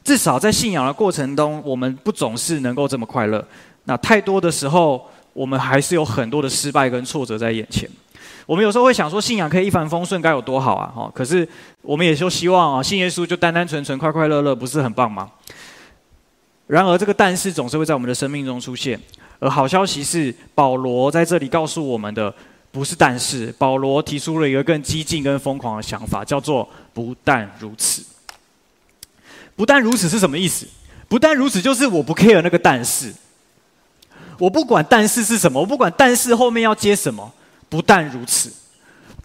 [0.04, 3.42] 至少在信仰的过程中，我们不总是能够这么快乐。
[3.86, 7.90] 那太多的时候，我们还是有很多的失败跟挫折在眼前。
[8.46, 10.92] 我们有时候会想说，信仰可以一帆风顺，该有多好啊！
[10.96, 11.48] 哈，可是
[11.82, 15.30] 我们也就希望啊，信耶稣就单单纯纯、快快乐乐，不是很棒吗？
[16.68, 19.00] 然而，这个但是总是会在我们的生命中出现。
[19.40, 22.34] 而好消息是，保罗在这里告诉我们的
[22.72, 28.04] 不是但是，保罗提出了一个更激进、更疯狂的想法，叫做不但如此。
[29.56, 30.68] 不但如此是什么意思？
[31.08, 33.14] 不但如此，就是我不 care 那个但是，
[34.40, 37.34] 我不管但是是什么，我不管但是后面要接什么。
[37.70, 38.52] 不但如此，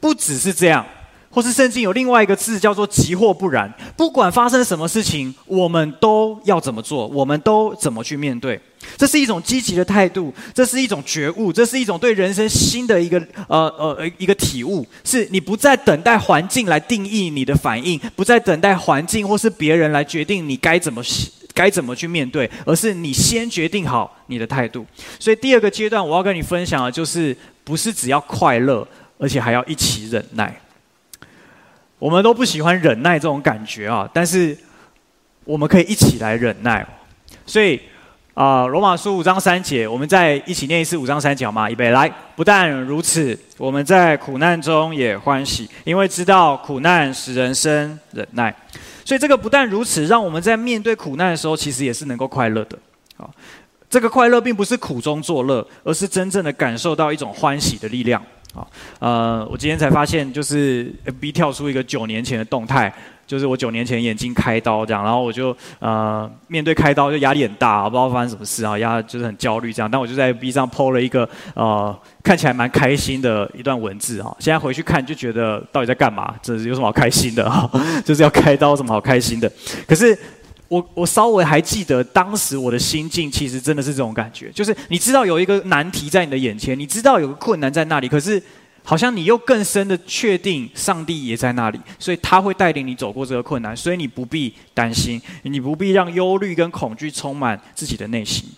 [0.01, 0.85] 不只是这样，
[1.31, 3.73] 或是圣经有另外一个字叫做“即或不然”。
[3.97, 7.07] 不管发生什么事情，我们都要怎么做？
[7.07, 8.61] 我们都怎么去面对？
[8.99, 13.17] 这是一种积极的态度，这是一种觉悟，这是一种对人生新的一个
[13.49, 14.85] 呃呃一个体悟。
[15.05, 21.01] 是你不再等待环境来定义你的反应，不再等待环境或是别人来决定你该怎么
[21.55, 24.87] 该怎么去面对，而是你先决定好你的态度。
[25.19, 27.37] 所以第二个阶段，我要跟你分享的就是。
[27.65, 28.85] 不是只要快乐，
[29.19, 30.53] 而且还要一起忍耐。
[32.01, 34.59] 我们都不喜欢忍耐这种感觉啊，但是
[35.45, 36.85] 我们可以一起来忍耐。
[37.47, 37.81] 所以
[38.35, 41.71] 啊，罗马书五章三节，我们再一起念一次五章三节好吗？
[41.71, 42.13] 预备来。
[42.35, 48.53] 不但如此，我们在苦难中也欢喜，因为知道苦难使人生忍耐。
[49.05, 52.79] 所以这个不但如此，让我们在面对苦难的时候，其实也是能够快乐的。
[53.17, 53.29] 啊。
[53.91, 58.23] 这个快乐并不是苦中作乐，而是真正的感受到一种欢喜的力量。
[58.55, 58.67] 啊，
[58.99, 62.93] 呃，我今天才发现，就是 FB 跳出一个九年前的动态，
[63.33, 76.35] 就是我九年前眼睛开刀这样，然后我就呃面对开刀就压力很大，我不知道发生什么事啊，压就是很焦虑这样，但我就在 B 上 po 了一个呃看起来蛮开心的一段文字哈，现在回去看就觉得到底在干嘛？
[76.43, 77.71] 这是有什么好开心的哈？
[78.05, 79.51] 就是要开刀，什么好开心的？
[79.89, 80.19] 可是。
[80.69, 88.43] 我我稍微还记得当时我的心境，其实真的是这种感觉，就是你知道有一个难题在你的眼前，你知道有个困难在那里，可是
[88.85, 98.49] 好像你又更深的确定上帝也在那里，所以他会带领你走过这个困难，所以你不必担心，你不必让忧虑跟恐惧充满自己的内心。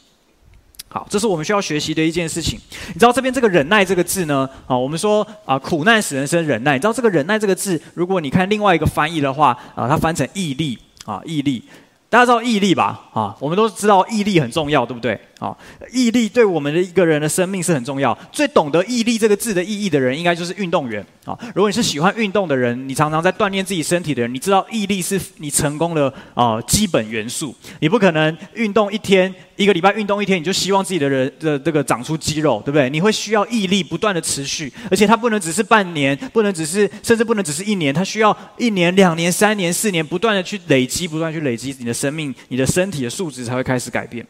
[0.89, 2.57] 好，这是我们需要学习的一件事情。
[2.89, 4.49] 你知道这边这个忍耐这个字呢？
[4.67, 6.75] 啊，我们说啊，苦难使人生忍耐。
[6.75, 11.65] 你知道这个忍耐这个字，如果你看另外一个翻译的话，啊，它翻成毅力啊，毅力。
[12.09, 13.09] 大家知道毅力吧？
[13.13, 15.21] 啊，我们都知道毅力很重要，对不对？
[15.39, 15.57] 啊，
[15.93, 18.17] 毅力对我们的一个人的生命是很重要。
[18.33, 21.39] 最懂得毅力这个字的意义的人，应该就是运动员啊。
[21.55, 27.55] 如果你是喜欢运动的人，你常常在锻炼自己身体的人，你知道毅力是你成功的啊基本元素。
[27.81, 29.35] 你不可能运动一天。
[29.57, 32.91] 一个礼拜运动一天，你就希望自己的人的这个长出肌肉，对不对？
[32.91, 44.27] 你会需要毅力不断的持续，而且它不能只是半年，不能只是，甚至不能只是一年，它需要一年、两年、三年、四年，不断的去累积，不断去累积，你的生命、你的身体的素质才会开始改变。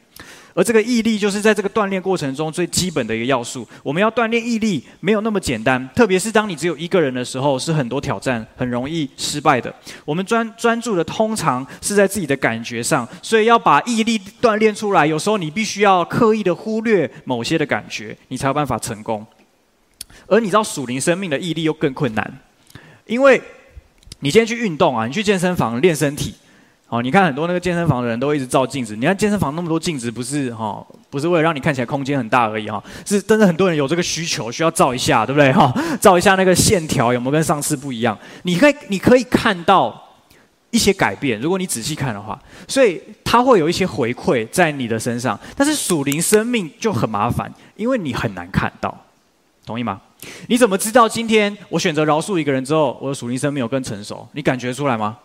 [0.55, 3.67] 而这个毅力，就是在这个锻炼过程中最基本的一个要素。
[3.83, 5.89] 我们要锻炼毅力，没有那么简单。
[5.97, 9.75] 特别是当你只有一个人的时候，是很多挑战，很容易失败的。
[10.05, 19.27] 我们专专注的通常是在自己的感觉上，所以要把毅力锻炼出来，有时候你必须要刻意的忽略某些的感觉，你才有办法成功。
[20.27, 22.39] 而你知道属灵生命的毅力又更困难，
[23.07, 23.43] 因为
[24.21, 26.35] 你今天去运动啊，你去健身房练身体。
[26.95, 28.95] 哦，你看很多那个健身房的人都一直照镜子。
[28.95, 38.17] 你看健身房那么多镜子，不是哈、不是为了让你看起来空间很大而已哈、是真的很多人有这个需求，需要照一下，对不对哈、照一下那个线条有没有跟上次不一样？
[38.45, 40.01] 你可以你可以看到
[40.71, 45.37] 一些改变，如果你仔细看的话，所以它会有一些回馈在你的身上。
[45.57, 48.97] 但是属灵生命就很麻烦，因为你很难看到，
[49.67, 50.01] 同意吗？
[50.47, 54.29] 你怎么知道今天我选择饶恕一个人之后，我的属灵生命有更成熟？
[54.31, 55.19] 你感觉出来吗？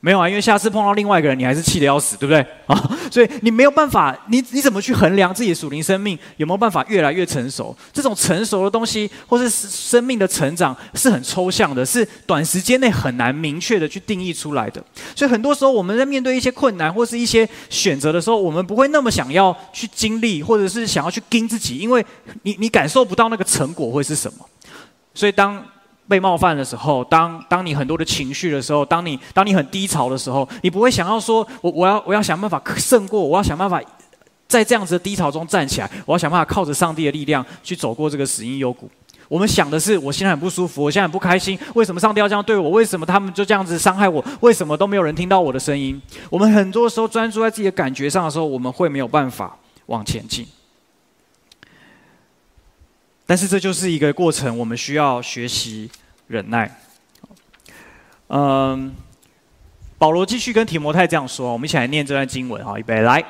[0.00, 2.40] 没有啊，因为下次碰到另外一个人，你还是气得要死，对不对？
[2.66, 7.76] 啊， 所以你没有办法，你你怎么去衡量自己的属灵生命有没有办法越来越成熟？
[7.92, 14.82] 这种成熟的东西，或是生命的成长，是很抽象的，是短时间内很难明确的去定义出来的。
[15.16, 22.04] 所以很多时候我们在面对一些困难或是一些选择的时候，我们不会那么想要去经历，或者是想要去盯自己，因为
[22.42, 24.46] 你你感受不到那个成果会是什么。
[25.12, 25.60] 所以当
[26.08, 33.80] 被冒犯的时候，当当你很多的情绪的时候，当你当你很低潮的时候，你不会想要说，我我要我要想办法胜过，我要想办法
[34.46, 38.90] 在这样子的低潮中站起来，我要想办法靠着上帝的力量去走过这个死荫幽谷。
[39.28, 42.70] 我们想的是，我现在很不舒服，我现在很不开心，为什么上帝要这样对我？
[42.70, 44.24] 为什么他们就这样子伤害我？
[44.40, 46.00] 为什么都没有人听到我的声音？
[46.30, 49.54] 我们很多时候专注在自己的感觉上的时候，我们会没有办法
[49.86, 50.46] 往前进。
[53.28, 55.90] 但是这就是一个过程，我们需要学习
[56.28, 56.80] 忍耐。
[58.28, 58.94] 嗯，
[59.98, 63.22] 保罗继续跟提摩太这样说，我们一起来念这段经文哈，预备来，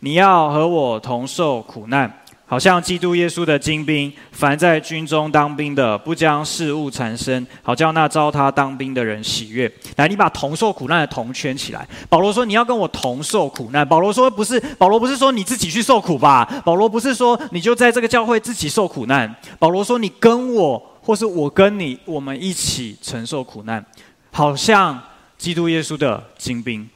[0.00, 2.23] 你要和我同受苦难。
[2.46, 9.70] 好像基督耶稣的精兵，凡在军中当兵的，不将事务缠身，好叫那招他当兵的人喜悦。
[9.96, 11.88] 来，你把同受苦难的同圈起来。
[12.08, 16.44] 保罗说：“你要跟我同受苦难。”保罗说：“不是，保罗不是说你自己去受苦吧？
[16.64, 19.34] 保罗不是说你就在这个教会自己受苦难。
[19.58, 23.84] 保罗说：你跟我，或是我跟你，我们一起承受苦难，
[24.30, 25.02] 好像
[25.38, 26.88] 基督耶稣的精兵。”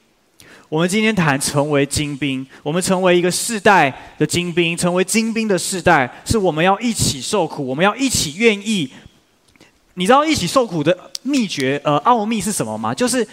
[0.68, 8.90] 我们今天谈成为精兵，我们成为一个世代的精兵，成为精兵的世代，是我们要一起受苦，我们要一起愿意。
[9.94, 12.94] 你知道一起受苦的秘诀，呃，奥秘是什么吗？
[12.94, 13.26] 就是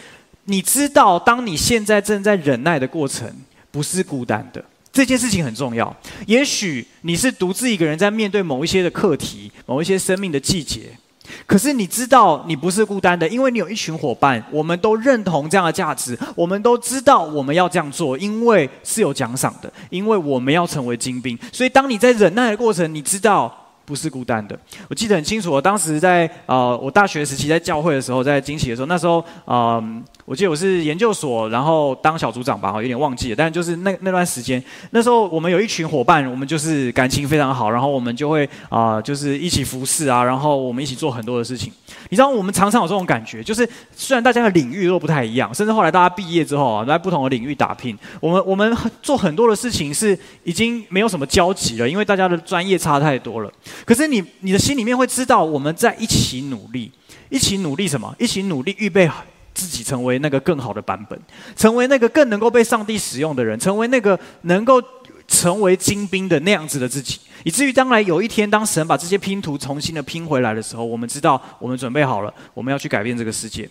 [0.46, 3.30] 你知道，当你现在正在忍耐的过程，
[3.70, 5.94] 不是孤单的，这件事情很重要。
[6.26, 10.98] 也许你是独自一个人在面对某一些的课题，某一些生命的季节。
[11.46, 21.38] 可是你知道你不是孤单的，因为你有一群伙伴，我们都认同这样的价值，我们都知道我们要这样做，因为是有奖赏的，因为我们要成为精兵。
[21.52, 24.58] 所以当你在忍耐的过程，你知道不是孤单的。
[24.90, 30.04] 我记得很清楚，我当时在呃，我大学时期在教会的时候，在惊喜的时候，那时候嗯。
[30.26, 33.36] 我记得我是研究所，然后当小组长吧，有点忘记了。
[33.36, 41.72] 但就是那那段时间，那时候我们有一群伙伴，我们就是感情非常好，然后我们就会啊、就是一起服侍啊，然后我们一起做很多的事情。
[42.10, 53.52] 你知道，我们常常有这种感觉，就是虽然大家的领域都不太一样，甚至后来大家毕业之后啊，在不同的领域打拼，我们我们做很多的事情是已经没有什么交集了，因为大家的专业差太多了。
[53.86, 56.92] 可是你你的心里面会知道，我们在一起努力，
[57.30, 58.16] 一起努力什么？
[58.18, 59.08] 一起努力预备。
[59.56, 61.20] 自己成为那个更好的版本，
[61.56, 64.80] 成为那个更能够被上帝使用的人，成为那个能够
[65.28, 73.68] 成为精兵的那样子的自己，以至于将来有一天，当神把这些拼图重新的拼回来的时候，我们知道我们准备好了，我们要去改变这个世界。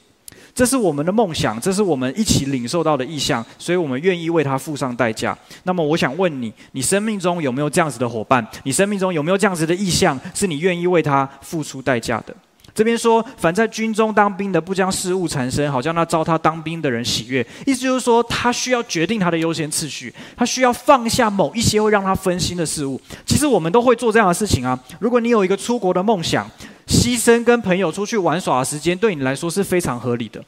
[0.55, 5.37] 这是我们的梦想，这是我们一起领受到的意向，所以我们愿意为它付上代价。
[5.65, 8.47] 那么，我想问你，你生命中有没有这样子的伙伴？
[8.63, 12.33] 你生命中有没有这样子的意向，是你愿意为他付出代价的？
[12.75, 17.47] 这边说，凡在军中当兵的，不将事物缠身，好叫那招他当兵的人喜悦。
[17.65, 23.01] 意思就是说，他需要决定他的优先次序，他需要放下某一些会让他分心的事物。
[23.25, 24.77] 其实我们都会做这样的事情啊。
[24.99, 26.51] 如果你有一个出国的梦想，
[26.89, 30.43] 牺牲跟朋友出去玩耍的时间，对你来说是非常合理的。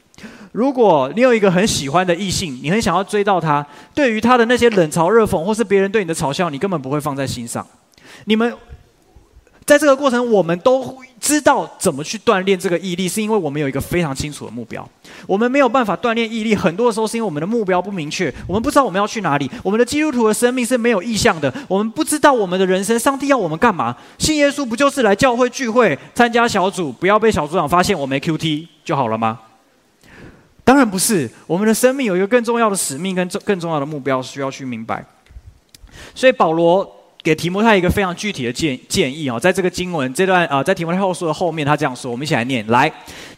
[0.50, 3.64] 如果你有一个很喜欢的异性，你很想要追到他，
[3.94, 7.64] 对于他的那些冷嘲热讽，或是别人对你的嘲笑，你根本不会放在心上。
[8.24, 8.52] 你们。
[9.66, 14.88] 在这个过程，我们都知道怎么去锻炼这个毅力，是因为我们有一个非常清楚的目标。
[15.26, 19.50] 我们没有办法锻炼毅力，很多时候是因为我们的目标不明确，我们不知道我们要去哪里。
[19.64, 23.96] 我们的基督徒的生命是没有意向的，我们不知道我们的人生，上帝要我们干嘛？
[24.18, 29.40] 信耶稣不就是来教会聚会、参加小组，不要被小组长发现我没 QT 就好了吗？
[30.62, 35.04] 当然不是，我们的生命有一个更重要的使命跟更重要的目标需要去明白。
[36.14, 36.95] 所以保罗。
[37.26, 42.88] 给提摩太一个非常具体的建建议哦，在这个经文这段啊，在提摩太后书的后面，他这样说，我们一起来念：来，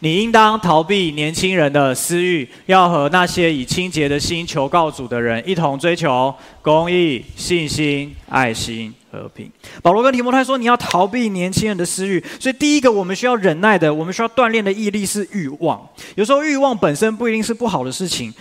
[0.01, 9.51] 你应当逃避年轻人的私欲，要和那些以清洁的心求告主的人一同追求公义、信心、爱心、和平。
[9.81, 15.81] 保罗跟提摩太说，你要逃避年轻人的私欲，所以第一个我们需要忍耐的，我们需要锻炼的毅力是欲望。
[16.15, 18.35] 有时候欲望本身不一定是不好的事情。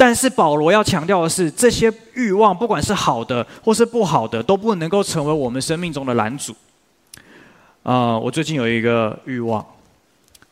[0.00, 6.56] 但是保罗要强调的是，这些欲望，不管是好的或是不好的，都不能够成为我们生命中的拦阻。
[7.82, 9.60] 啊、我最近有一个欲望，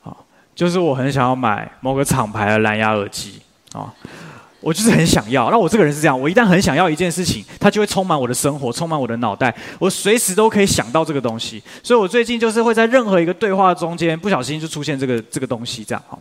[0.04, 0.14] 啊，
[0.54, 3.40] 就是我很想要买某个厂牌的蓝牙耳机，
[3.72, 3.90] 啊，
[4.60, 5.50] 我就是很想要。
[5.50, 11.62] 那我这个人是这样，我一旦很想要一件事情，它就会充满我的生活，充满我的脑袋，我随时都可以想到这个东西。
[11.82, 16.18] 所以我最近就是会在任何一个对话中间，不小心就出现这个这个东西，这样哈。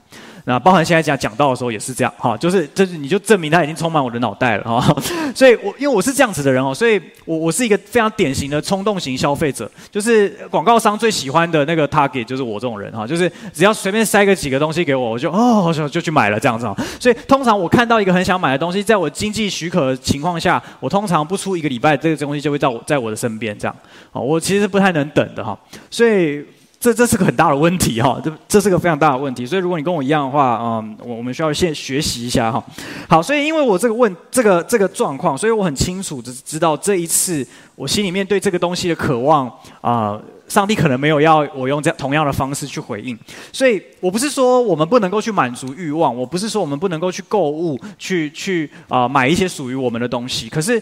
[0.50, 4.96] 那包含现在讲讲到的时候也是这样哈，就是就是你就证明他已经充满我的脑袋了哈，
[5.36, 16.66] 所以我因为我是这样子的人哦，所以我我是一个非常典型的冲动型消费者，就是广告商最喜欢的那个 target 就是我这种人哈，就是只要随便塞个几个东西给我，我就哦就就去买了这样子，
[16.98, 23.76] 所以通常我看到一个很想买的东西，在我经济许可的情况下，我通常不出一个礼拜，这个东西就会在我在我的身边这样，
[24.14, 25.60] 啊，我其实不太能等的哈，
[25.92, 26.46] 所以。
[26.80, 32.64] 这这是个很大的问题哈，这这是个非常大的问题，所以如果你跟我一样的话，嗯，我我们需要先学习一下哈。
[33.10, 39.52] 好，所以因为我这个问这个这个状况，所以我很清楚的知道这一次我心里面对这个东西的渴望
[39.82, 43.18] 啊、上帝可能没有要我用这样同样的方式去回应，
[43.52, 50.82] 所以我不是说我们不能够去满足欲望，我不是说我们不能够去购物去去啊、买一些属于我们的东西，可是。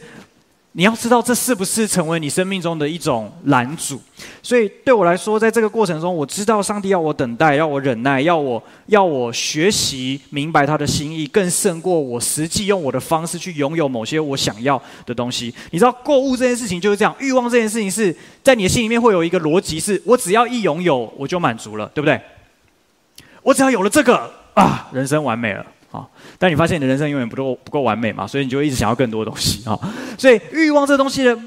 [0.78, 3.98] 你要知道，这是不是成为你生命中的一种拦阻？
[4.44, 15.56] 所以对我来说，在这个过程中，我知道上帝要我等待，要我忍耐，要我要我学习明白他的心意，更胜过我实际用我的方式去拥有某些我想要的东西。
[15.72, 18.14] 你知道，购物这件事情就是这样，欲望这件事情是
[18.44, 22.20] 在你的心里面会有一个逻辑，是我只要一拥有，我就满足了，对不对？
[23.42, 25.66] 我只要有了这个啊，人生完美了。
[25.96, 26.08] 啊！
[26.38, 29.80] 但你发现你的人生永远不够不够完美嘛，所以你就一直想要更多东西啊。
[30.18, 31.38] 所以欲望这东西的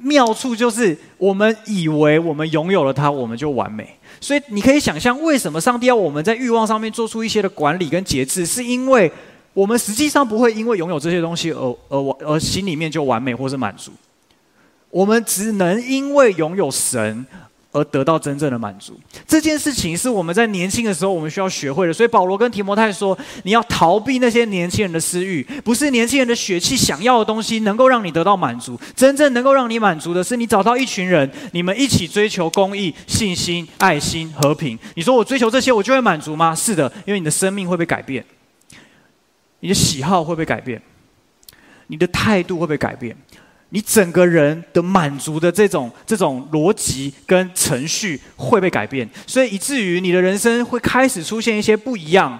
[0.00, 3.96] 妙处就是，我们以为我们拥有了它，我们就完美。
[4.20, 9.10] 所以你可以想象，为什么上帝要我们在欲望上面做出一些的管理跟节制，是因为
[9.52, 13.92] 我们实际上不会因为拥有这些东西而而而心里面就完美或是满足。
[14.90, 17.26] 我们只能因为拥有神。
[17.72, 18.98] 而得到真正的满足，
[19.28, 21.92] 这件事情是我们在年轻的时候我们需要学会的。
[21.92, 28.76] 所以保罗跟提摩太说：“你要逃避那些年轻人的私欲，不是年轻人的血气想要的东西能够让你得到满足。
[28.96, 34.76] 真正能够让你满足的是你找到一群人，你们一起追求公益、信心、爱心、和平。
[34.96, 36.52] 你说我追求这些，我就会满足吗？
[36.52, 38.24] 是的，因为你的生命会被改变，
[39.60, 40.82] 你的喜好会被改变，
[41.86, 43.16] 你的态度会被改变。”
[43.70, 52.38] 你整个人的满足的这种这种逻辑跟程序会被改变，所以以至于你的人生会开始出现一些不一样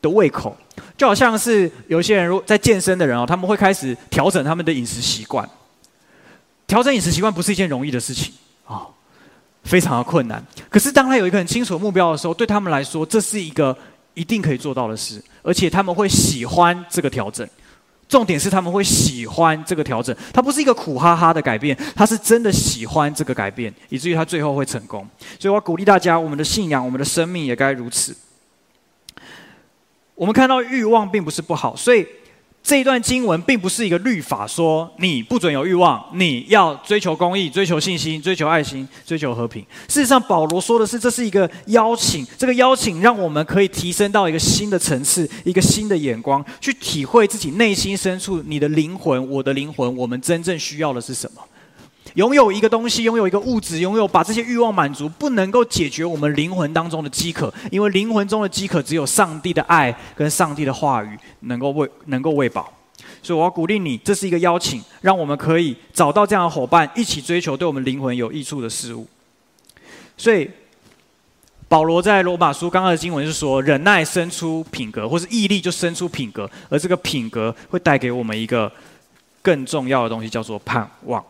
[0.00, 0.56] 的胃口，
[0.96, 5.48] 就好像是有些人如在健身的人哦，他们会开始调整他们的饮食习惯。
[6.66, 8.32] 调整饮食习惯不是一件容易的事情
[8.64, 8.86] 啊，
[9.64, 10.40] 非常的困难。
[10.68, 13.76] 可是当他有一个很清楚的目标的时候，对他们来说，这是一个
[14.14, 17.44] 一定可以做到的事，而且他们会喜欢这个调整。
[18.10, 25.08] 重点是他们会喜欢这个调整，它不是一个苦哈哈的改变，他是真的喜欢这个改变，以至于他最后会成功。
[25.38, 28.16] 所以我要鼓励大家，我们的信仰，我们的生命也该如此。
[30.16, 32.04] 我们看到欲望并不是不好，所以
[32.62, 39.64] 这一段经文并不是一个律法，说你不准有欲望，你要追求公义、追求信心、追求爱心、追求和平。
[39.88, 51.42] 事实上，保罗说的是，这是一个邀请，这个邀请让我们可以提升到一个新的层次，一个新的眼光，去体会自己内心深处，你的灵魂、我的灵魂，我们真正需要的是什么？
[52.14, 62.72] 拥有一个东西，拥有一个物质，拥有把这些欲望满足，不能够解决我们灵魂当中的饥渴，因为灵魂中的饥渴只有上帝的爱跟上帝的话语能够喂能够喂饱。
[63.22, 69.06] 所以我要鼓励你，这是一个邀请，让我们可以找到这样的伙伴，一起追求对我们灵魂有益处的事物。
[70.16, 70.48] 所以
[71.68, 78.70] 保罗在罗马书刚刚的经文是说，忍耐生出品格，或是毅力就生出品格，而这个品格会带给我们一个
[79.42, 81.24] 更重要的东西，叫做盼望。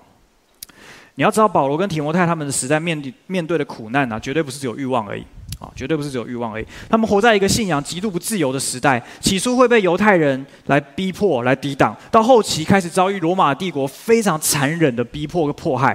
[1.21, 5.23] 你要知道，保罗跟提摩太他们的时代面对面对的苦难啊，绝对不是只有欲望而已
[5.59, 6.66] 啊，绝对不是只有欲望而已。
[6.89, 15.95] 他们活在一个信仰极度不自由的时代，起初会被犹太人来逼迫、来抵挡，到后期开始遭遇罗马帝国非常残忍的逼迫和迫害，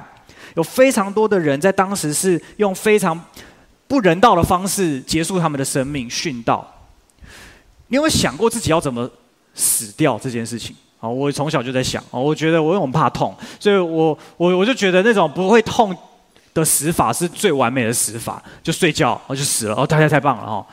[0.54, 3.20] 有非常多的人在当时是用非常
[3.88, 6.72] 不人道的方式结束他们的生命，殉道。
[7.88, 9.10] 你有没有想过自己要怎么
[9.56, 10.76] 死掉这件事情？
[11.12, 15.95] 我从小就在想，我觉得我有很怕痛，所以我我我就觉得那种不会痛
[16.53, 20.66] 的死法是最完美的死法，就睡觉，我就死了，哦，大家太棒了哦。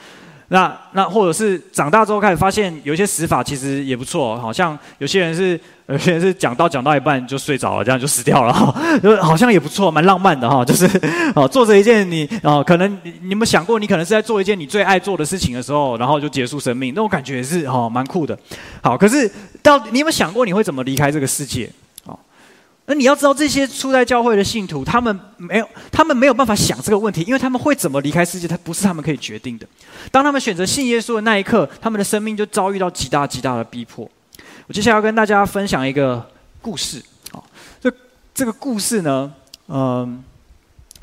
[0.52, 8.52] 那那或者是长大之后开始发现，有一些死法其实也不错，好像有些人是有些人是讲到讲到一半就睡着了，这样就死掉了，
[9.02, 10.62] 就好像也不错，蛮浪漫的哈。
[10.62, 10.86] 就是
[11.34, 18.38] 哦，做着一件你哦，可能你有没有想过，你可能是在做一件你最爱做的事情的时候，然后就结束生命，那种感觉也是哦，蛮酷的。
[18.82, 19.30] 好，可是
[19.62, 21.70] 到你有没有想过你会怎么离开这个世界？
[22.84, 29.66] 那你要知道，这些初代教会的信徒，他们没有，他们没有办法想这个问题，因为他们会怎么离开世界，他不是他们可以决定的。
[30.10, 34.10] 当他们选择信耶稣的那一刻，他们的生命就遭遇到极大极大的逼迫。
[34.66, 36.28] 我接下来要跟大家分享一个
[36.60, 37.00] 故事。
[37.30, 37.38] 啊，
[37.80, 37.90] 这
[38.34, 39.32] 这个故事呢，
[39.68, 40.22] 嗯，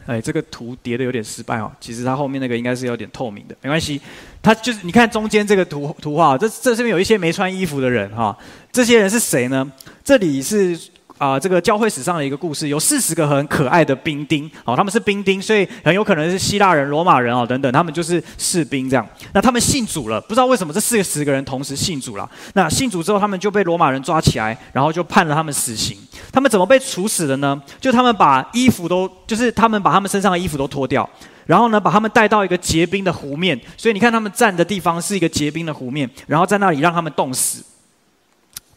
[0.06, 1.72] 哎，这个图叠的有点失败哦。
[1.80, 4.02] 其实它后面那个应该是有点透明的，没关系。
[4.42, 8.38] 它就是你看中间这个图图画，这这这边有一些没穿衣服的人哈，
[8.70, 9.72] 这些人是谁呢？
[10.04, 10.78] 这里是。
[11.20, 19.06] 啊、这个教会史上的一个故事，有四十个很可爱的兵丁，哦，他们是兵丁，所以很有可能是希腊人、罗马人哦等等，他们就是士兵这样。
[19.34, 22.28] 那他们信主了，不知道为什么这四十个人同时信主了。
[22.54, 25.98] 那信主之后，他们就被罗马人抓起来，然后就判了他们死刑。
[26.32, 27.62] 他们怎么被处死的呢？
[27.82, 31.08] 就他们把衣服都，就是他们把他们身上的衣服都脱掉，
[31.46, 33.60] 然后呢，把他们带到一个结冰的湖面。
[33.76, 37.62] 所以你看他们站的地方是一个结冰的湖面，然后在那里让他们冻死。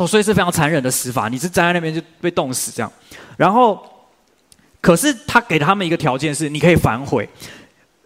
[0.07, 1.28] 所以是非常残忍的死法。
[1.28, 2.92] 你是站在那边就被冻死这样，
[3.36, 3.82] 然后，
[4.80, 7.28] 可是他给他们一个条件是，你可以反悔。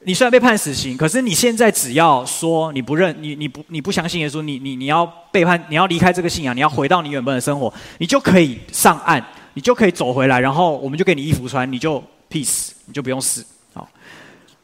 [0.04, 9.20] 你虽然被判死刑，可是你现在只要说你不认你你不你不相信耶稣，你你你要背叛，你要离开这个信仰，你要回到你原本的生活，你就可以上岸，
[9.54, 13.44] 你就可以走回来，然后我们就给你衣服穿，你就 peace，你就不用死。
[13.74, 13.88] 好，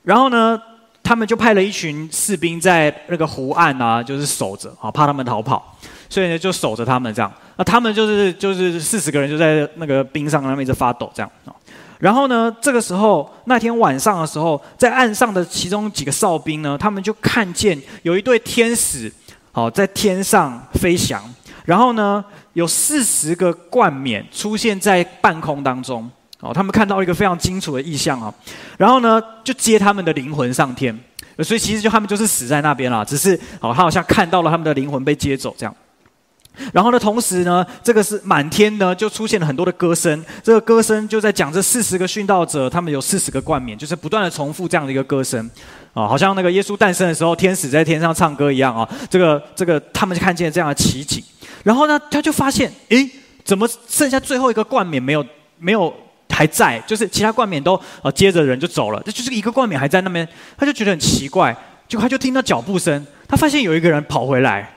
[0.05, 0.57] 然后呢，
[1.03, 5.77] 他们就派了一群士兵在那个湖岸啊，就是守着啊，怕他们逃跑。
[6.13, 7.33] 所以呢，就守着他们这样。
[7.57, 11.57] 那他们就是就是四十个人就在那个冰上那边一直发抖这样啊。
[11.99, 19.11] 然后呢，这个时候那天晚上的时候，在岸上的其中几个哨兵呢，他们就看见有一对天使，
[19.53, 21.23] 好在天上飞翔。
[21.65, 26.11] 然后呢，有四十个冠冕出现在半空当中。
[26.41, 28.35] 哦，他们看到一个非常清楚的异象啊。
[28.77, 30.95] 然后呢，就接他们的灵魂上天。
[31.39, 35.75] 所以其实就他们就是死在那边了，只是哦，他好像看到了他们的灵魂被接走这样。
[36.73, 40.23] 然后呢，同时呢，这个是满天呢，就出现了很多的歌声。
[40.43, 45.51] 这个歌声就在讲这四十个殉道者，他们有四十个冠冕，就是不断的重复这样的一个歌声，
[45.95, 48.89] 啊，好像那个耶稣诞生的时候，天使在天上唱歌一样啊。
[49.09, 51.25] 这个这个，他们就看见这样的奇景。
[51.65, 53.11] 然后呢，他就发现，诶，
[53.45, 55.25] 怎么剩下最后一个冠冕没有
[55.59, 55.93] 没有
[56.29, 56.79] 还在？
[56.87, 60.29] 就是其他冠冕都啊接着人就走了，这就是一个冠冕还在那边。
[60.59, 61.57] 他就觉得很奇怪，
[61.89, 64.71] 就他就听到脚步声，他发现有一个人跑回来。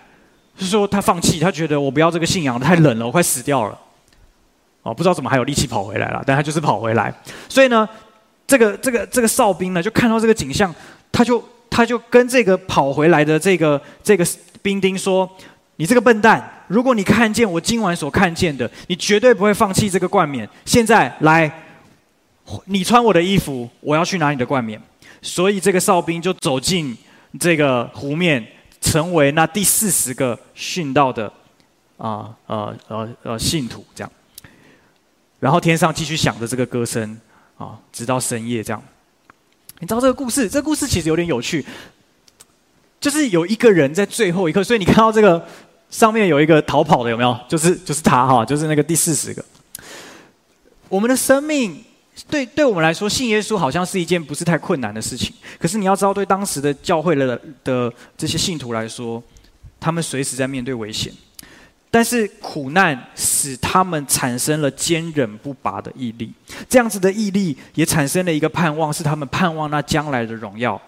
[0.58, 3.78] 是说他放弃，他觉得我不要这个信仰，太冷了，我快死掉了。
[4.84, 7.14] 哦，不知道怎么还有力气跑回来了，但他就是跑回来。
[7.50, 7.90] 所以呢，
[8.46, 10.74] 这个这个这个哨兵呢，就看到这个景象，
[11.12, 14.24] 他就他就跟这个跑回来的这个这个
[14.62, 15.28] 兵丁说
[15.78, 20.48] ：“你这个笨蛋，如果你看见我今晚所看见的，你绝对不会放弃这个冠冕。
[20.66, 21.52] 现在来，
[22.66, 24.80] 你穿我的衣服，我要去拿你的冠冕。”
[25.24, 26.96] 所以这个哨兵就走进
[27.40, 28.46] 这个湖面。
[28.86, 31.26] 成为那第四十个殉道的
[31.98, 34.12] 啊呃呃呃信徒，这样，
[35.40, 37.20] 然后天上继续响着这个歌声
[37.58, 38.82] 啊，直到深夜这样。
[39.80, 40.48] 你知道这个故事？
[40.48, 41.66] 这个故事其实有点有趣，
[43.00, 45.44] 就是有一个人在最后一刻，所以你看到这个
[45.90, 47.38] 上面有一个逃跑的，有没有？
[47.50, 49.44] 就是就是他哈，就是那个第四十个。
[50.88, 51.84] 我们的生命，
[52.30, 55.34] 对对我们来说，信耶稣好像是一件不是太困难的事情。
[55.60, 59.22] 可是你要知道，对当时的教会的的这些信徒来说，
[59.80, 61.12] 他们随时在面对危险。
[61.92, 66.34] 但是苦难使他们产生了坚忍不拔的毅力，
[66.68, 70.82] 这样子的毅力也产生了一个盼望，是他们盼望那将来的荣耀。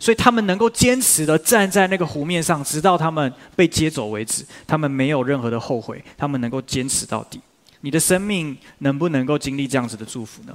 [0.00, 4.42] 所以他们能够坚持的站在那个湖面上，直到他们被接走为止。
[4.66, 7.40] 他们没有任何的后悔，他们能够坚持到底。
[7.80, 10.54] 你的生命能不能够经历这样子的祝福呢？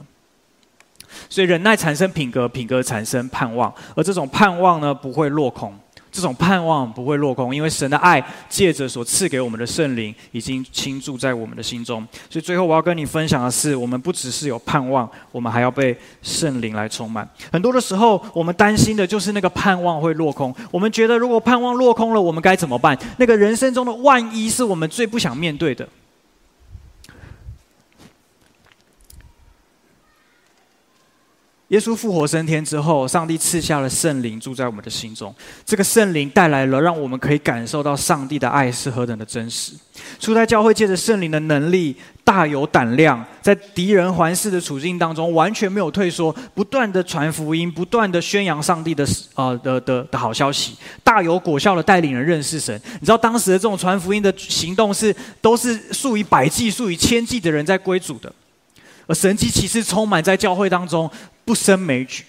[1.30, 5.74] 所以忍耐产生品格，品格产生盼望，而这种盼望呢，不会落空。
[6.12, 12.08] 这种盼望不会落空，因为神的爱借着所赐给我们的圣灵，已经倾注在我们的心中。
[12.30, 17.28] 所以最后我要跟你分享的是，我们不只是有盼望，我们还要被圣灵来充满。
[17.52, 20.54] 很多的时候，我们担心的就是那个盼望会落空。
[20.70, 22.96] 我们觉得，如果盼望落空了，我们该怎么办？
[23.18, 25.88] 那个人生中的万一是我们最不想面对的。
[31.70, 35.34] 耶稣复活升天之后，上帝赐下了圣灵住在我们的心中。
[35.66, 39.74] 这个圣灵带来了让我们可以感受到上帝的爱是何等的真实。
[40.20, 52.80] 初代教会借着圣灵的能力，大有胆量，在敌人环视的处境当中，完全没有退缩，不断的传福音，不断的宣扬上帝的呃的的的好消息，大有果效的带领人认识神。
[53.00, 58.32] 你知道当时的这种传福音的行动是都是数以百计、数以千计的人在归主的，
[59.08, 61.10] 而神迹奇事充满在教会当中。
[61.46, 62.24] 不胜枚举，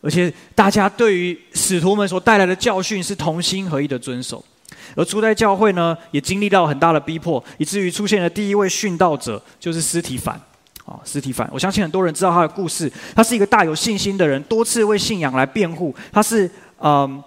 [0.00, 4.44] 而且大家对于使徒们所带来的教训是同心合意的遵守，
[4.96, 10.34] 而初代教会呢，也经历到很大的逼迫，以至于出现了第一位殉道者，就是司提凡。
[10.84, 12.92] 啊，司提凡，我相信很多人知道他的故事。
[13.14, 15.94] 他是一个大有信心的人，多次为信仰来辩护。
[16.10, 17.22] 他是嗯，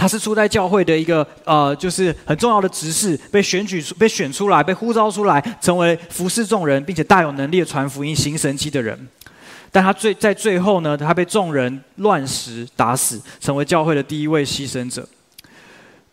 [0.00, 8.98] 他是初代教会的一个呃，就是很重要的执事，被选举出、被选出来、被呼召出来，成为服侍众人，并且大有能力的传福音、行神迹的人。
[9.70, 15.06] 但他最在最后呢，他被众人乱石打死，成为教会的第一位牺牲者。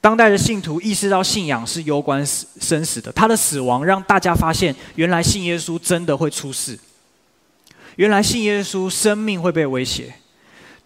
[0.02, 6.78] 当代的信徒意识到信仰是攸关死生死的，他的死亡让大家发现，原来信耶稣真的会出事，
[7.96, 10.14] 原来信耶稣生命会被威胁。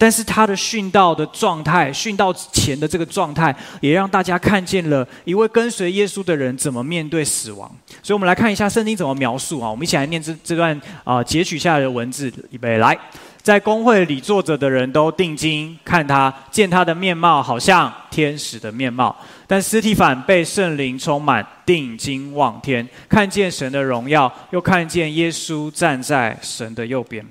[0.01, 7.69] 但是他的殉道的状态，殉道前的这个状态，也让大家看见了一位跟随耶稣的人怎么面对死亡。
[8.01, 9.69] 所以，我们来看一下圣经怎么描述啊。
[9.69, 12.97] 我们一起来念这这段啊截取下来的文字，预备来。
[13.43, 19.15] 在公会里坐着的人都定睛看他，见他的面貌好像天使的面貌。
[19.45, 27.23] 但斯提反被圣灵充满，定睛望天，看见神的荣耀，又看见耶稣站在神的右边。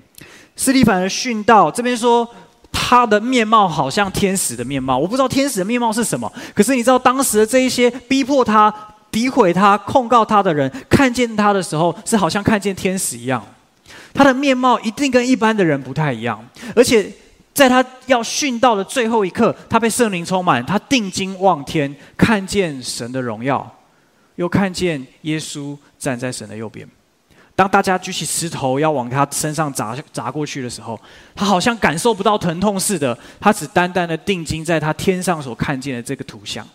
[0.54, 2.32] 斯提反的殉道，这边说。
[2.72, 6.32] 他的面貌好像天使的面貌，我不知道天使的面貌是什么。
[6.54, 8.72] 可是你知道，当时的这一些逼迫他、
[9.12, 13.44] 诋毁他、控告他的人，看见他的时候，是好像看见天使一样。
[14.12, 16.44] 他的面貌一定跟一般的人不太一样。
[16.74, 17.10] 而且
[17.54, 23.68] 在他要殉道的最后一刻，他被圣灵充满，他定睛望天，看见神的荣耀，
[24.36, 26.88] 又看见耶稣站在神的右边。
[27.60, 30.98] 当大家举起石头要往他身上砸砸过去的时候，
[31.34, 36.66] 他好像感受不到疼痛似的，他只单单的定睛在他天上所看见的这个图像。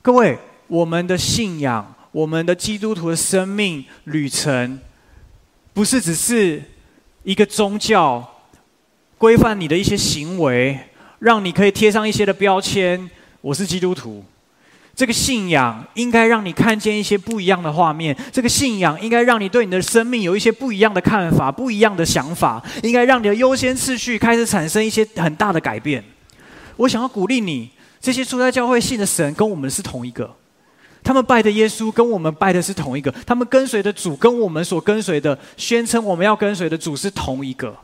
[0.00, 0.38] 各位，
[0.68, 4.78] 我们的信仰，我们的基督徒的生命旅程，
[5.74, 6.62] 不是只是
[7.24, 8.24] 一个宗教
[9.18, 10.78] 规范你的一些行为，
[11.18, 13.10] 让你可以贴上一些的标签，
[13.40, 14.24] 我是基督徒。
[14.96, 26.02] 这个信仰应该让你看见一些不一样的画面，这个信仰应该让你对你的生命有一些不一样的看法、不一样的想法，应该让你的优先次序开始产生一些很大的改变。
[26.76, 27.68] 我想要鼓励你，
[28.00, 30.34] 这些初代教会信的神跟我们是同一个，
[31.04, 37.76] 他们拜的耶稣跟我们拜的是同一个，他们跟随的主跟我们所跟随的、宣称我们要跟随的主是同一个。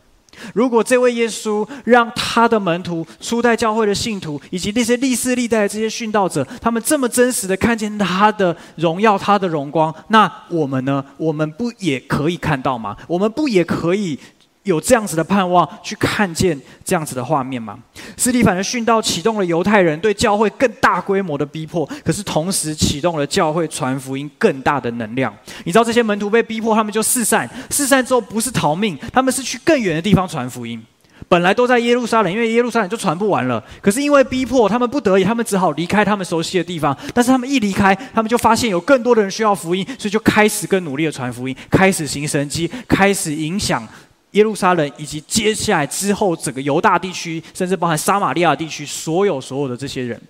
[0.54, 11.04] 如果这位耶稣让他的门徒、初代教会的信徒以及那些历世历代的这些殉道者，他们这么真实的看见他的荣耀、他的荣光，那我们呢？
[11.16, 12.96] 我们不也可以看到吗？
[13.06, 14.18] 我们不也可以？
[14.64, 17.78] 有这样子的盼望，去看见这样子的画面吗？
[18.16, 25.34] 斯蒂反的殉道启动了犹太人对教会更大规模的逼迫，可是同时启动了教会传福音更大的能量。
[25.64, 30.80] 你知道这些门徒被逼迫，他们就四散，四散之后不是逃命，他们是去更远的地方传福音。
[31.28, 33.62] 本来都在耶路撒冷，因为耶路撒冷就传不完了。
[33.80, 36.96] 可是因为逼迫，他们不得已，他们只好离开他们熟悉的地方。
[37.14, 43.86] 但是他们一离开，他们就发现有更多的人需要福音，所以就开始更努力的传福音，开始行神迹，开始影响。
[44.32, 50.20] 耶路撒冷以及接下来之后整个犹大地区，甚至包含撒玛利亚地区，所有所有的这些人，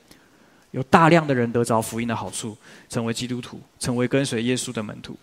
[0.73, 2.57] 有大量的人得着福音的好处，
[2.89, 5.17] 成为基督徒，成为跟随耶稣的门徒。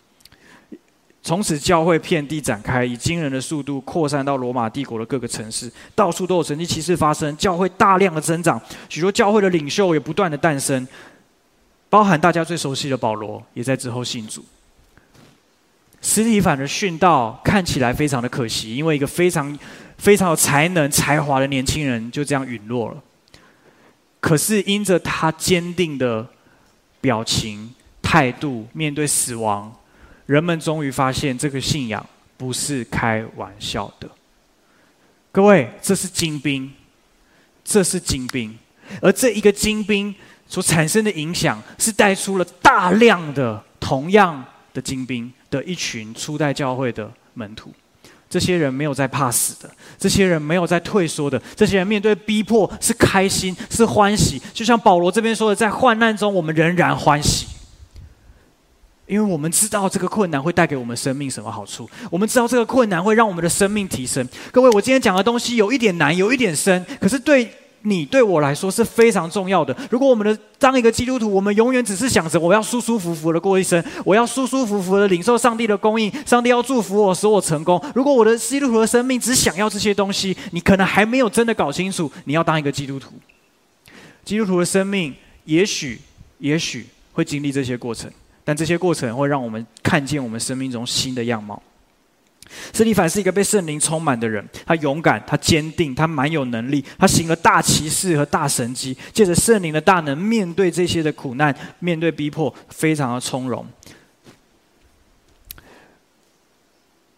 [1.22, 10.88] 从此，教会遍地展开，以惊人的速度扩散到罗马帝国的各个城市，到处都有神迹奇事发生，教会大量的增长，许多教会的领袖也不断的诞生，
[11.90, 14.46] 包含大家最熟悉的保罗，也在之后信主。
[16.02, 19.58] 司提反的殉道看起来非常的可惜，因为一个非常
[19.98, 23.04] 非常有才能、才华的年轻人就这样陨落了。
[24.20, 26.28] 可是因着他坚定的
[27.02, 29.74] 表情、态度，面对死亡。
[30.26, 32.06] 人们终于发现，这个信仰
[32.38, 34.10] 不是开玩笑的。
[35.32, 36.72] 各位，这是精兵，
[37.64, 38.58] 这是精兵，
[39.02, 40.14] 而这一个精兵
[40.48, 44.44] 所产生的影响，是带出了大量的同样
[44.74, 47.72] 的精兵的一群初代教会的门徒。
[48.30, 54.40] 这些人没有在怕死的，这些人没有在退缩的，这些人面对逼迫是开心，是欢喜。
[54.54, 57.48] 就像保罗这边说的，在患难中，我们仍然欢喜。
[59.08, 64.24] 因为我们知道这个困难会带给我们生命什么好处，我们知道这个困难会让我们的生命提升。
[64.52, 67.52] 各位，我今天讲的东西有一点难，有一点深，可是对
[67.84, 69.76] 你对我来说是非常重要的。
[69.90, 77.82] 如果我们的当一个基督徒，我们永远只是想着我要舒舒服服的过一生，我要舒舒服服的领受上帝的供应，上帝要祝福我，使我成功。
[77.96, 83.14] 如果我的基督徒的生命只想要这些东西，你可能还没有真的搞清楚你要当一个基督徒。
[84.26, 85.14] 基督徒的生命
[85.46, 86.00] 也许
[86.40, 88.12] 也许会经历这些过程。
[88.44, 91.62] 但这些过程会让我们看见我们生命中新的样貌。
[92.74, 103.66] 司提反是一个被圣灵充满的人，他勇敢，他坚定，他蛮有能力，他行了大奇事和大神迹，借着圣灵的大能，面对这些的苦难，面对逼迫，非常的从容。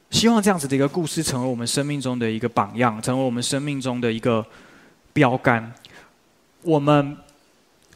[0.09, 4.45] 希望这样子的一个故事，成为我们生命中的一个榜样，成为我们生命中的一个
[5.13, 5.73] 标杆。
[6.61, 7.17] 我们。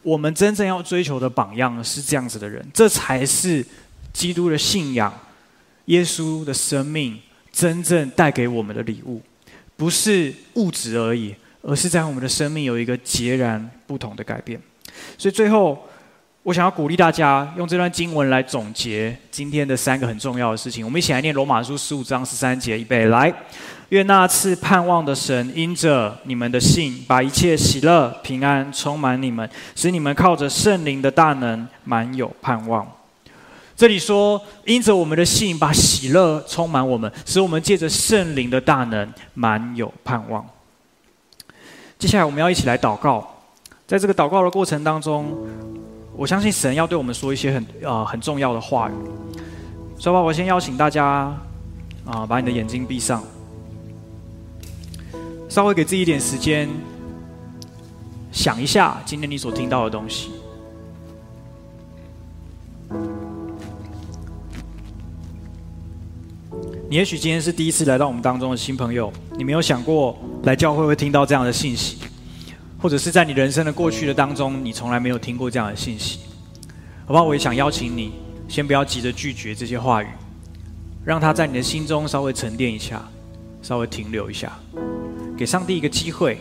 [0.06, 3.66] 我们真正要追求的榜样是这样子的人，这才是
[4.14, 5.12] 基督的信仰、
[5.86, 7.20] 耶稣的生命
[7.52, 9.22] 真正带给我们的礼物，
[9.76, 14.60] 不是物质而已，而是在我们的生命有一个截然不同的改变。
[15.18, 15.88] 所以最后，
[16.44, 20.86] 我想要鼓励大家用这段经文来总结今天的三个很重要的事情。
[20.86, 23.34] 我们一起来念罗马书十五章十三节，预备来。
[23.90, 32.95] 愿那次盼望的神，因着你们的信，把一切喜乐、平安充满你们，使你们靠着圣灵的大能，满有盼望。
[33.76, 40.46] 这里说，因着我们的信，把喜乐充满我们，使我们借着圣灵的大能，满有盼望。
[42.00, 43.36] 接下来，我们要一起来祷告。
[43.86, 45.36] 在这个祷告的过程当中，
[46.16, 48.94] 我相信神要对我们说一些很啊、呃、很重要的话语。
[50.00, 51.38] 所以，我先邀请大家
[52.06, 53.22] 啊、把你的眼睛闭上。
[55.50, 56.70] 稍微给自己一点时间，
[58.32, 60.32] 想一下今天你所听到的东西。
[66.88, 71.98] 你也许今天是第一次来到我们当中的新朋友，你没有想过来教会会听到这样的信息，
[72.80, 76.20] 或者是在你人生的过去的当中，你从来没有听过这样的信息。
[77.08, 77.24] 好不好？
[77.24, 78.12] 我也想邀请你，
[78.48, 80.08] 先不要急着拒绝这些话语，
[81.04, 83.04] 让它在你的心中稍微沉淀一下，
[83.64, 84.52] 稍微停留一下。
[85.36, 86.38] 给上帝一个机会，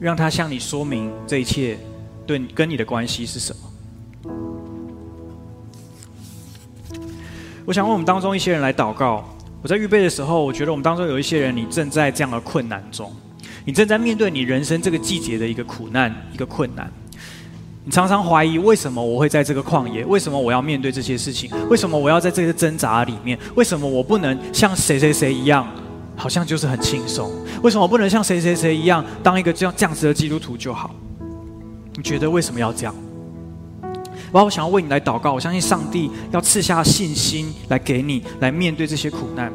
[0.00, 1.78] 让他向你说明这一切
[2.26, 3.62] 对跟你的关系是什么。
[7.64, 9.24] 我想问我们当中一些人来祷告。
[9.64, 13.10] 我在预备的时候，我觉得我们当中有一些人，你正在这样的困难中，
[13.64, 16.92] 你正在面对你人生这个季节的一个苦难、一个困难。
[17.82, 20.04] 你常常怀疑，为什么我会在这个旷野？
[20.04, 21.50] 为什么我要面对这些事情？
[21.70, 23.38] 为什么我要在这个挣扎里面？
[23.54, 25.66] 为什么我不能像谁谁谁一样？
[26.14, 30.94] 好像就是很轻松，为什么我不能像谁谁谁一样当一个这样这样子的基督徒就好？
[31.96, 32.94] 你觉得为什么要这样？
[34.42, 39.52] 我想要为你来祷告，我相信上帝要赐下信心来给你，来面对这些苦难，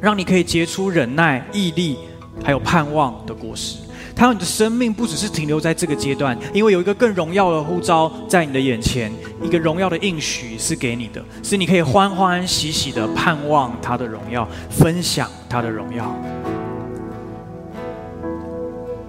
[0.00, 1.96] 让你可以结出忍耐、毅力，
[2.42, 3.78] 还有盼望的果实。
[4.14, 9.10] 他让你的生命不只是停留在这个阶段，因为有一个更荣耀的呼召在你的眼前，
[9.42, 16.14] 一个荣耀的应许是给你的，是你可以欢欢喜喜的盼望他的荣耀，分享他的荣耀，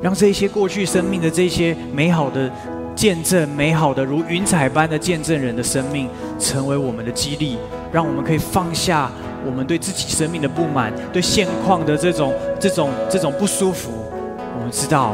[0.02, 2.52] 让这些过去生命的这些美好的
[2.96, 7.58] 见证，美好的如云彩般的见证人的生命，成为我们的激励，
[7.91, 9.12] 让我们可以放下
[9.46, 13.91] 我们对自己生命的不满，对现况的这种这种这种不舒服。
[14.58, 15.14] 我们知道，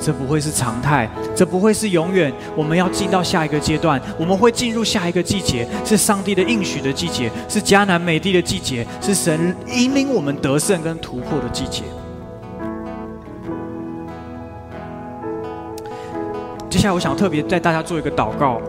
[0.00, 2.32] 这不会是常态，这不会是永远。
[2.56, 11.82] 我们要进到下一个阶段，我们会进入下一个季节，是上帝的应许的季节，是迦南美地的季节，是神引领我们得胜跟突破的季节。
[16.70, 18.60] 接下来我想特别带大家做一个祷告，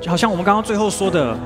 [0.00, 1.36] 就好像我们刚刚最后说的，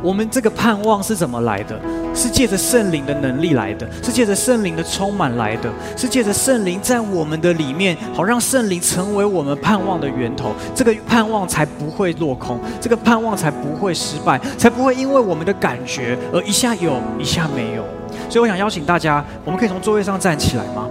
[0.00, 1.78] 我们这个盼望是怎么来的？
[2.14, 17.82] 是借着圣灵的能力来的，是借着圣灵的充满来的，是借着圣灵在我们的里面，好让圣灵成为我们盼望的源头，这个盼望才不会落空，这个盼望才不会失败，才不会因为我们的感觉而一下有，一下没有。
[18.30, 20.88] 所以我想邀请大家，我们可以从座位上站起来吗？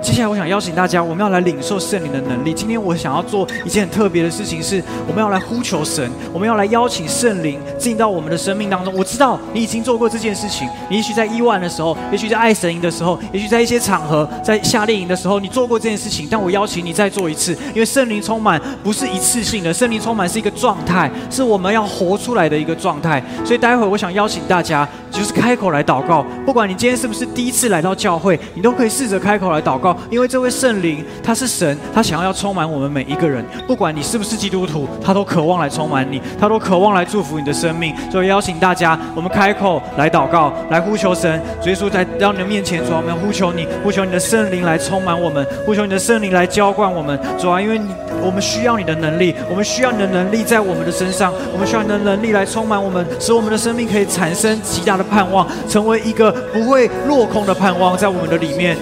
[0.00, 2.52] 接下来，我想邀请大家，我们要来领受圣灵的能力。
[2.52, 8.94] 今天我想要做一件很特别的事情，是我们要来呼求神，我们要来邀请圣灵进到我们的生命当中。
[8.94, 16.28] 我知道你已经做过这件事情，你也许在伊万的时候，也许在爱神营的时候，也许在一些场合，在夏令营的时候，你做过这件事情。
[16.30, 23.22] 但我邀请你再做一次，因为圣灵充满不是一次性的，圣灵充满是一个状态，是我们要活出来的一个状态。
[23.44, 26.24] 所以待会我想邀请大家，就是开口来祷告。
[26.46, 29.87] 不管你今天是不是第一次来到教会，你都可以试着开口来祷告。
[30.10, 37.94] 因为这位圣灵他是神，他想要要充满我们每一个人，不管你是不是基督徒，他都渴望来充满你，他都渴望来祝福你的生命。
[38.12, 41.40] 所以邀请大家，我们开口来祷告，来呼求神。
[41.64, 47.18] 耶稣在到你的面前，主啊，我们呼求你，呼求你的圣灵来充满我们，呼求你的圣灵来浇灌我们。
[47.38, 47.86] 主啊，因为你
[48.22, 58.76] 我们需要你的能力，我们需要你的能力在我们的身上，我们需要你的能力来充满我们，使我们的生命可以产生极大的盼望，成为一个不会落空的盼望在我们的里面。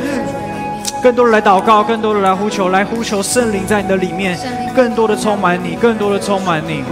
[1.02, 4.38] 更多的来祷告，更多的来呼求，来呼求圣灵在你的里面，
[4.74, 6.82] 更多的充满你，更多的充满你。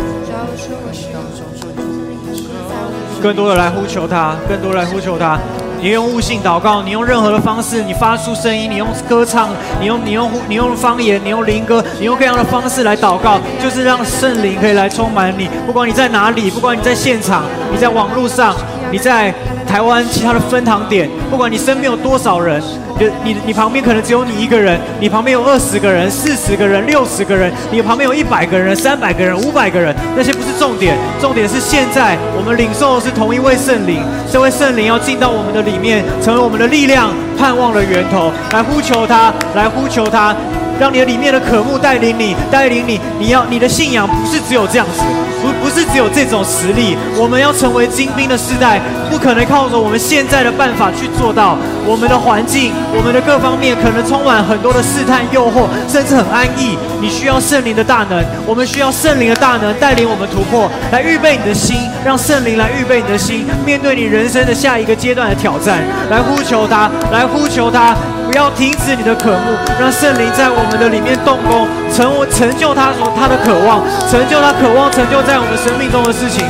[3.23, 5.39] 更多的来呼求他，更多的来呼求他。
[5.81, 9.51] 你用悟性祷告，你用任何的方式，你发出声音，你用歌唱，
[9.81, 15.49] 你用你用你用方言，你用灵歌，你用各样的方式来祷告，就是让圣灵可以来充满你。
[15.67, 18.55] 不管你在哪里，不管你在现场，你在网络上，
[18.91, 19.35] 你在
[19.75, 22.63] 台湾其他的分堂点，不管你身边有多少人。
[22.97, 34.01] 就你，你旁边可能只有你一个人，你旁边有二十个人、四十个人、六十个人，你旁边有一百个人、三百个人、五百个人，那些不是重点，重点是现在我们领受的是同一位圣灵，
[34.31, 40.37] 这位圣灵要进到我们的里面，成为我们的力量、盼望的源头，来呼求他，来呼求他。
[40.79, 43.01] 让你的里面的渴慕带领你，带领你。
[43.19, 45.03] 你要你的信仰不是只有这样子，
[45.45, 46.97] 不不是只有这种实力。
[47.19, 48.81] 我们要成为精兵的时代，
[49.11, 51.59] 不可能靠着我们现在的办法去做到。
[51.87, 56.79] 我们的环境，我们的各方面可能充满很多的试探、诱惑，甚至很安逸。
[56.99, 67.95] 你需要圣灵的大能，我们需要圣灵的大能带领我们突破，来预备你的心，让圣灵来预备你的心，面对你人生的下一个阶段的挑战，来呼求他，来呼求他。
[68.35, 73.81] 要停止你的渴慕，让圣灵在我们的里面动工，成为成就他所他的渴望，
[74.11, 76.45] 成就他渴望成就在我们生命中的事情。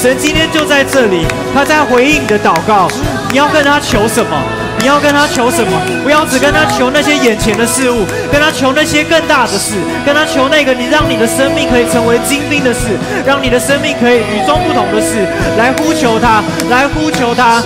[0.00, 2.88] 神今天就在这里，他在回应你的祷告。
[3.30, 4.42] 你要跟他求什么？
[4.78, 5.74] 你要跟他求什么？
[6.02, 9.74] 不要只跟他求那些眼前的事物，跟他求那些更大的事，
[10.06, 12.94] 跟他求那个你让你的生命可以成为精兵的事，
[13.26, 15.26] 让你的生命可以与众不同的事，
[15.58, 17.62] 来呼求他，来呼求他。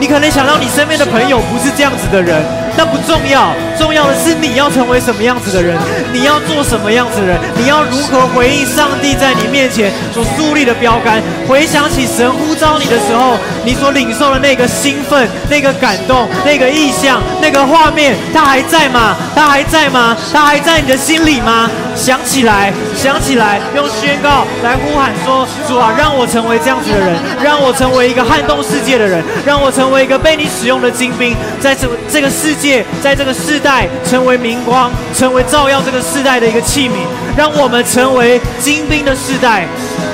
[0.00, 2.40] 你可能想到你身边的朋友不是这样子的人，
[2.76, 5.76] 但不重要，重要的是你要成为什么样子的人，
[6.12, 11.20] 你要做什么样子的人，你要如何回应上帝在你面前所树立的标杆。
[11.48, 19.16] 回想起神呼召你的时候，你所领受的那个兴奋、那个感动、那个意象、那个画面，他还在吗？
[19.34, 20.16] 他还在吗？
[20.32, 21.68] 他还在你的心里吗？
[21.98, 29.88] 想起来，想起来，用宣告来呼喊说：主啊，让我成为这样子的人，让我成为一个撼动世界的人，让我成。
[29.88, 36.92] 为一个被你使用的精兵，在这这个世界，在这个世代成为明光，成为照耀这个世代的一个器皿，
[37.34, 39.66] 让我们成为精兵的世代。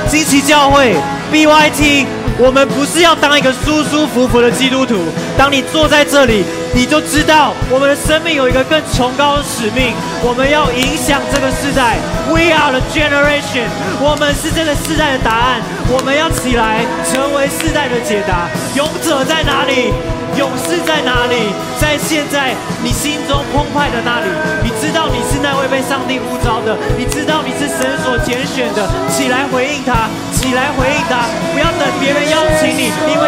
[0.08, 0.94] 惊奇教会
[1.32, 2.06] BYT，
[2.38, 4.94] 我们不是要当一个舒舒服服的基督徒。
[5.36, 6.44] 当你坐在这里，
[6.74, 9.94] 你就知道我们的生命有一个更崇高的使命，
[10.26, 11.94] 我们要影响这个世代。
[12.26, 13.70] We are the generation，
[14.02, 15.62] 我们是这个世代的答案。
[15.86, 18.50] 我们要起来，成为世代的解答。
[18.74, 19.94] 勇者在哪里？
[20.34, 21.54] 勇士在哪里？
[21.78, 22.50] 在现在
[22.82, 24.26] 你心中澎湃的那里。
[24.66, 28.82] 你知道你是那位被上帝呼召的，你知道你是神所拣选的。
[29.06, 33.24] 起来回应他，起来回应他，不要等别人邀请你，因为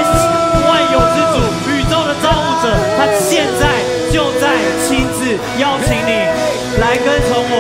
[0.67, 1.39] 万有之主、
[2.23, 3.67] 造物者，他现在
[4.13, 4.57] 就在
[4.87, 6.13] 亲自邀请你
[6.81, 7.55] 来跟从我，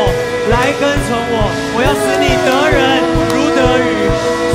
[0.50, 1.34] 来跟从我。
[1.74, 3.02] 我要使你得人
[3.32, 4.08] 如得鱼。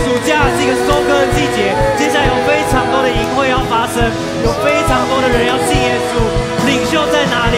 [0.04, 4.04] 暑假是一个收割的季节，接下来有非常多的营会要发生，
[4.44, 6.20] 有非常多的人要信耶稣。
[6.68, 7.58] 领袖在哪里？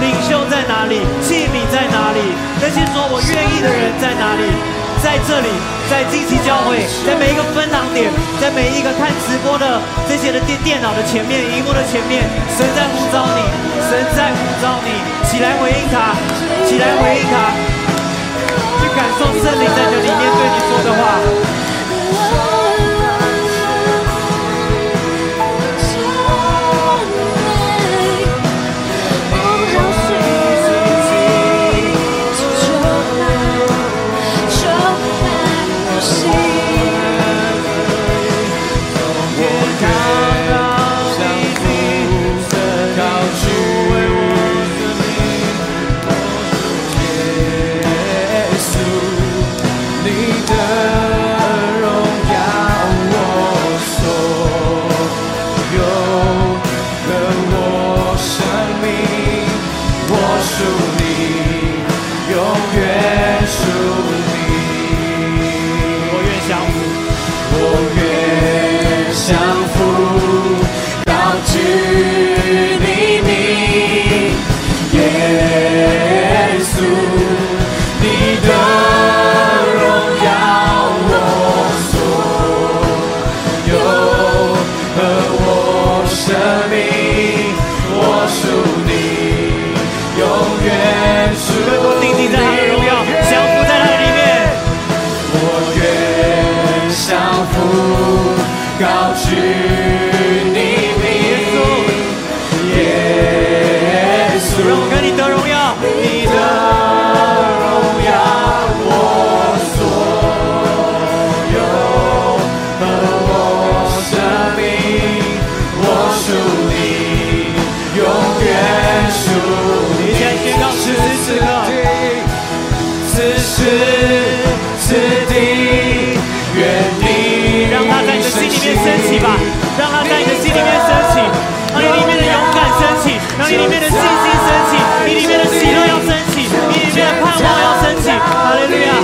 [0.00, 1.00] 领袖在哪里？
[1.24, 2.20] 器皿在哪里？
[2.60, 4.44] 那些说我愿意的人在哪里？
[5.06, 5.46] 在这里，
[5.88, 12.26] 在惊奇教会，在每一个分堂点，在每一个看直播的这些的电电脑的前面、荧幕的前面，
[12.58, 13.40] 神在呼召你，
[13.86, 14.90] 神在呼召你，
[15.30, 16.10] 起来回应他，
[16.66, 17.54] 起来回应他。
[18.82, 22.55] 去感受圣灵在你里面对你说的话。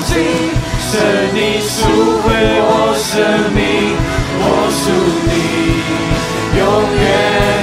[0.04, 0.98] 神
[1.32, 1.78] 你赎
[2.22, 2.26] 回
[2.64, 3.10] 我生
[3.54, 3.60] 命，
[4.38, 4.82] 我属
[5.28, 5.32] 你，
[6.58, 6.60] 永
[6.98, 7.04] 远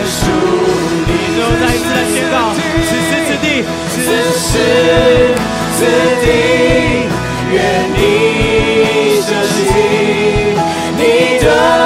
[0.07, 0.17] 属
[1.05, 1.11] 你。
[1.35, 2.35] 最后再一次的宣告，
[2.85, 3.45] 此时此地，
[3.89, 3.95] 此
[4.39, 4.47] 时
[5.75, 5.79] 此
[6.23, 6.27] 地，
[7.51, 7.55] 愿
[7.93, 7.97] 你
[9.21, 9.57] 相信
[10.97, 10.99] 你
[11.43, 11.78] 的。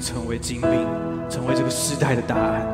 [0.00, 0.70] 成为精兵，
[1.28, 2.66] 成为这个时代的答案。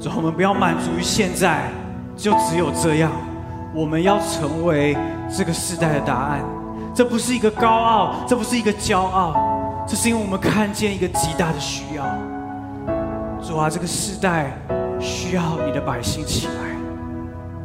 [0.00, 1.70] 主，我们不要满足于现在，
[2.16, 3.10] 就只有这样。
[3.74, 4.96] 我们要成为
[5.36, 6.40] 这个时代的答案。
[6.94, 9.34] 这不是一个高傲，这不是一个骄傲，
[9.84, 12.04] 这是因为我们看见一个极大的需要。
[13.42, 14.56] 主啊，这个时代
[15.00, 16.52] 需要你的百姓起来，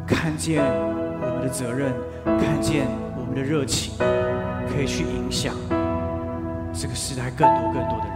[0.06, 0.64] 看见
[1.22, 1.92] 我们的责任，
[2.24, 5.54] 看见我们的热情，可以去影响
[6.72, 8.09] 这个时代更多更多的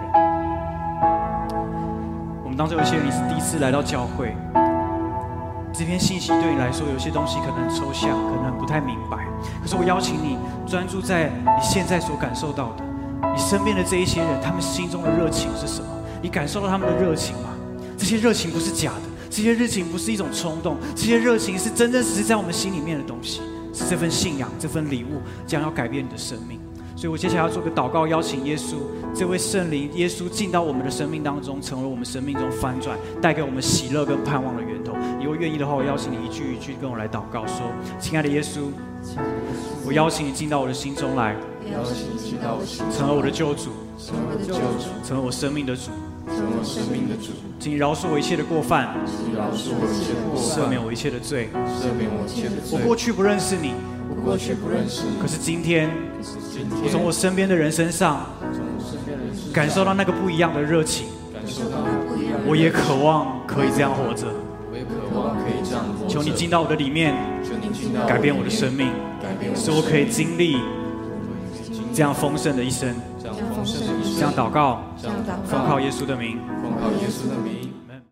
[2.57, 4.35] 当中有些人你是第一次来到教会，
[5.73, 9.27] 这篇信息对你来说有些东西可能抽象，可能不太明白。
[9.61, 12.85] 可是我邀请你专注在你现在所感受到的，
[13.35, 15.89] 你身边的这一些人，他们心中的热情是什么？
[16.23, 17.51] 你感受到他们的热情吗？
[17.99, 23.41] 这些热情不是假的，这些热情不是一种冲动，这些热情是真真实实在我们心里面的东西，
[23.73, 26.61] 是这份信仰，这份礼物将要改变你的生命。
[27.05, 28.77] 所以我接下来要做个祷告，邀请耶稣
[29.15, 34.95] 这位圣灵，耶稣进到我们的生命当中，成为我们生命中翻转，带给我们喜乐跟盼望的源头。
[35.21, 38.71] 如果愿意的话，我邀请你一句一句跟我来祷告，说：“亲爱的耶稣，
[39.85, 41.37] 我邀请你进到我的心中来，
[42.91, 45.91] 成为我的救主，成为我的救主，成为我生命的主，
[46.27, 47.33] 成为我生命的主。
[47.61, 48.97] 请饶恕我一切的过犯，
[49.37, 52.79] 饶恕我一切的过犯，赦免我一切的罪，赦免我一切的罪。
[52.81, 53.75] 我过去不认识你。”
[54.07, 55.89] 我过去不认识你，可是今天，
[56.83, 58.27] 我从我身边的人身上，
[59.53, 61.07] 感受到那个不一样的热情，
[62.47, 64.27] 我也渴望可以这样活着，
[64.71, 66.09] 我也渴望可以这样活着。
[66.09, 67.15] 求你进到我的里面，
[68.07, 68.89] 改变我的生命，
[69.55, 70.57] 使我可以经历
[71.93, 74.83] 这样丰盛的一生，这样祷告，
[75.45, 77.74] 奉靠耶稣的名，奉靠耶稣的名。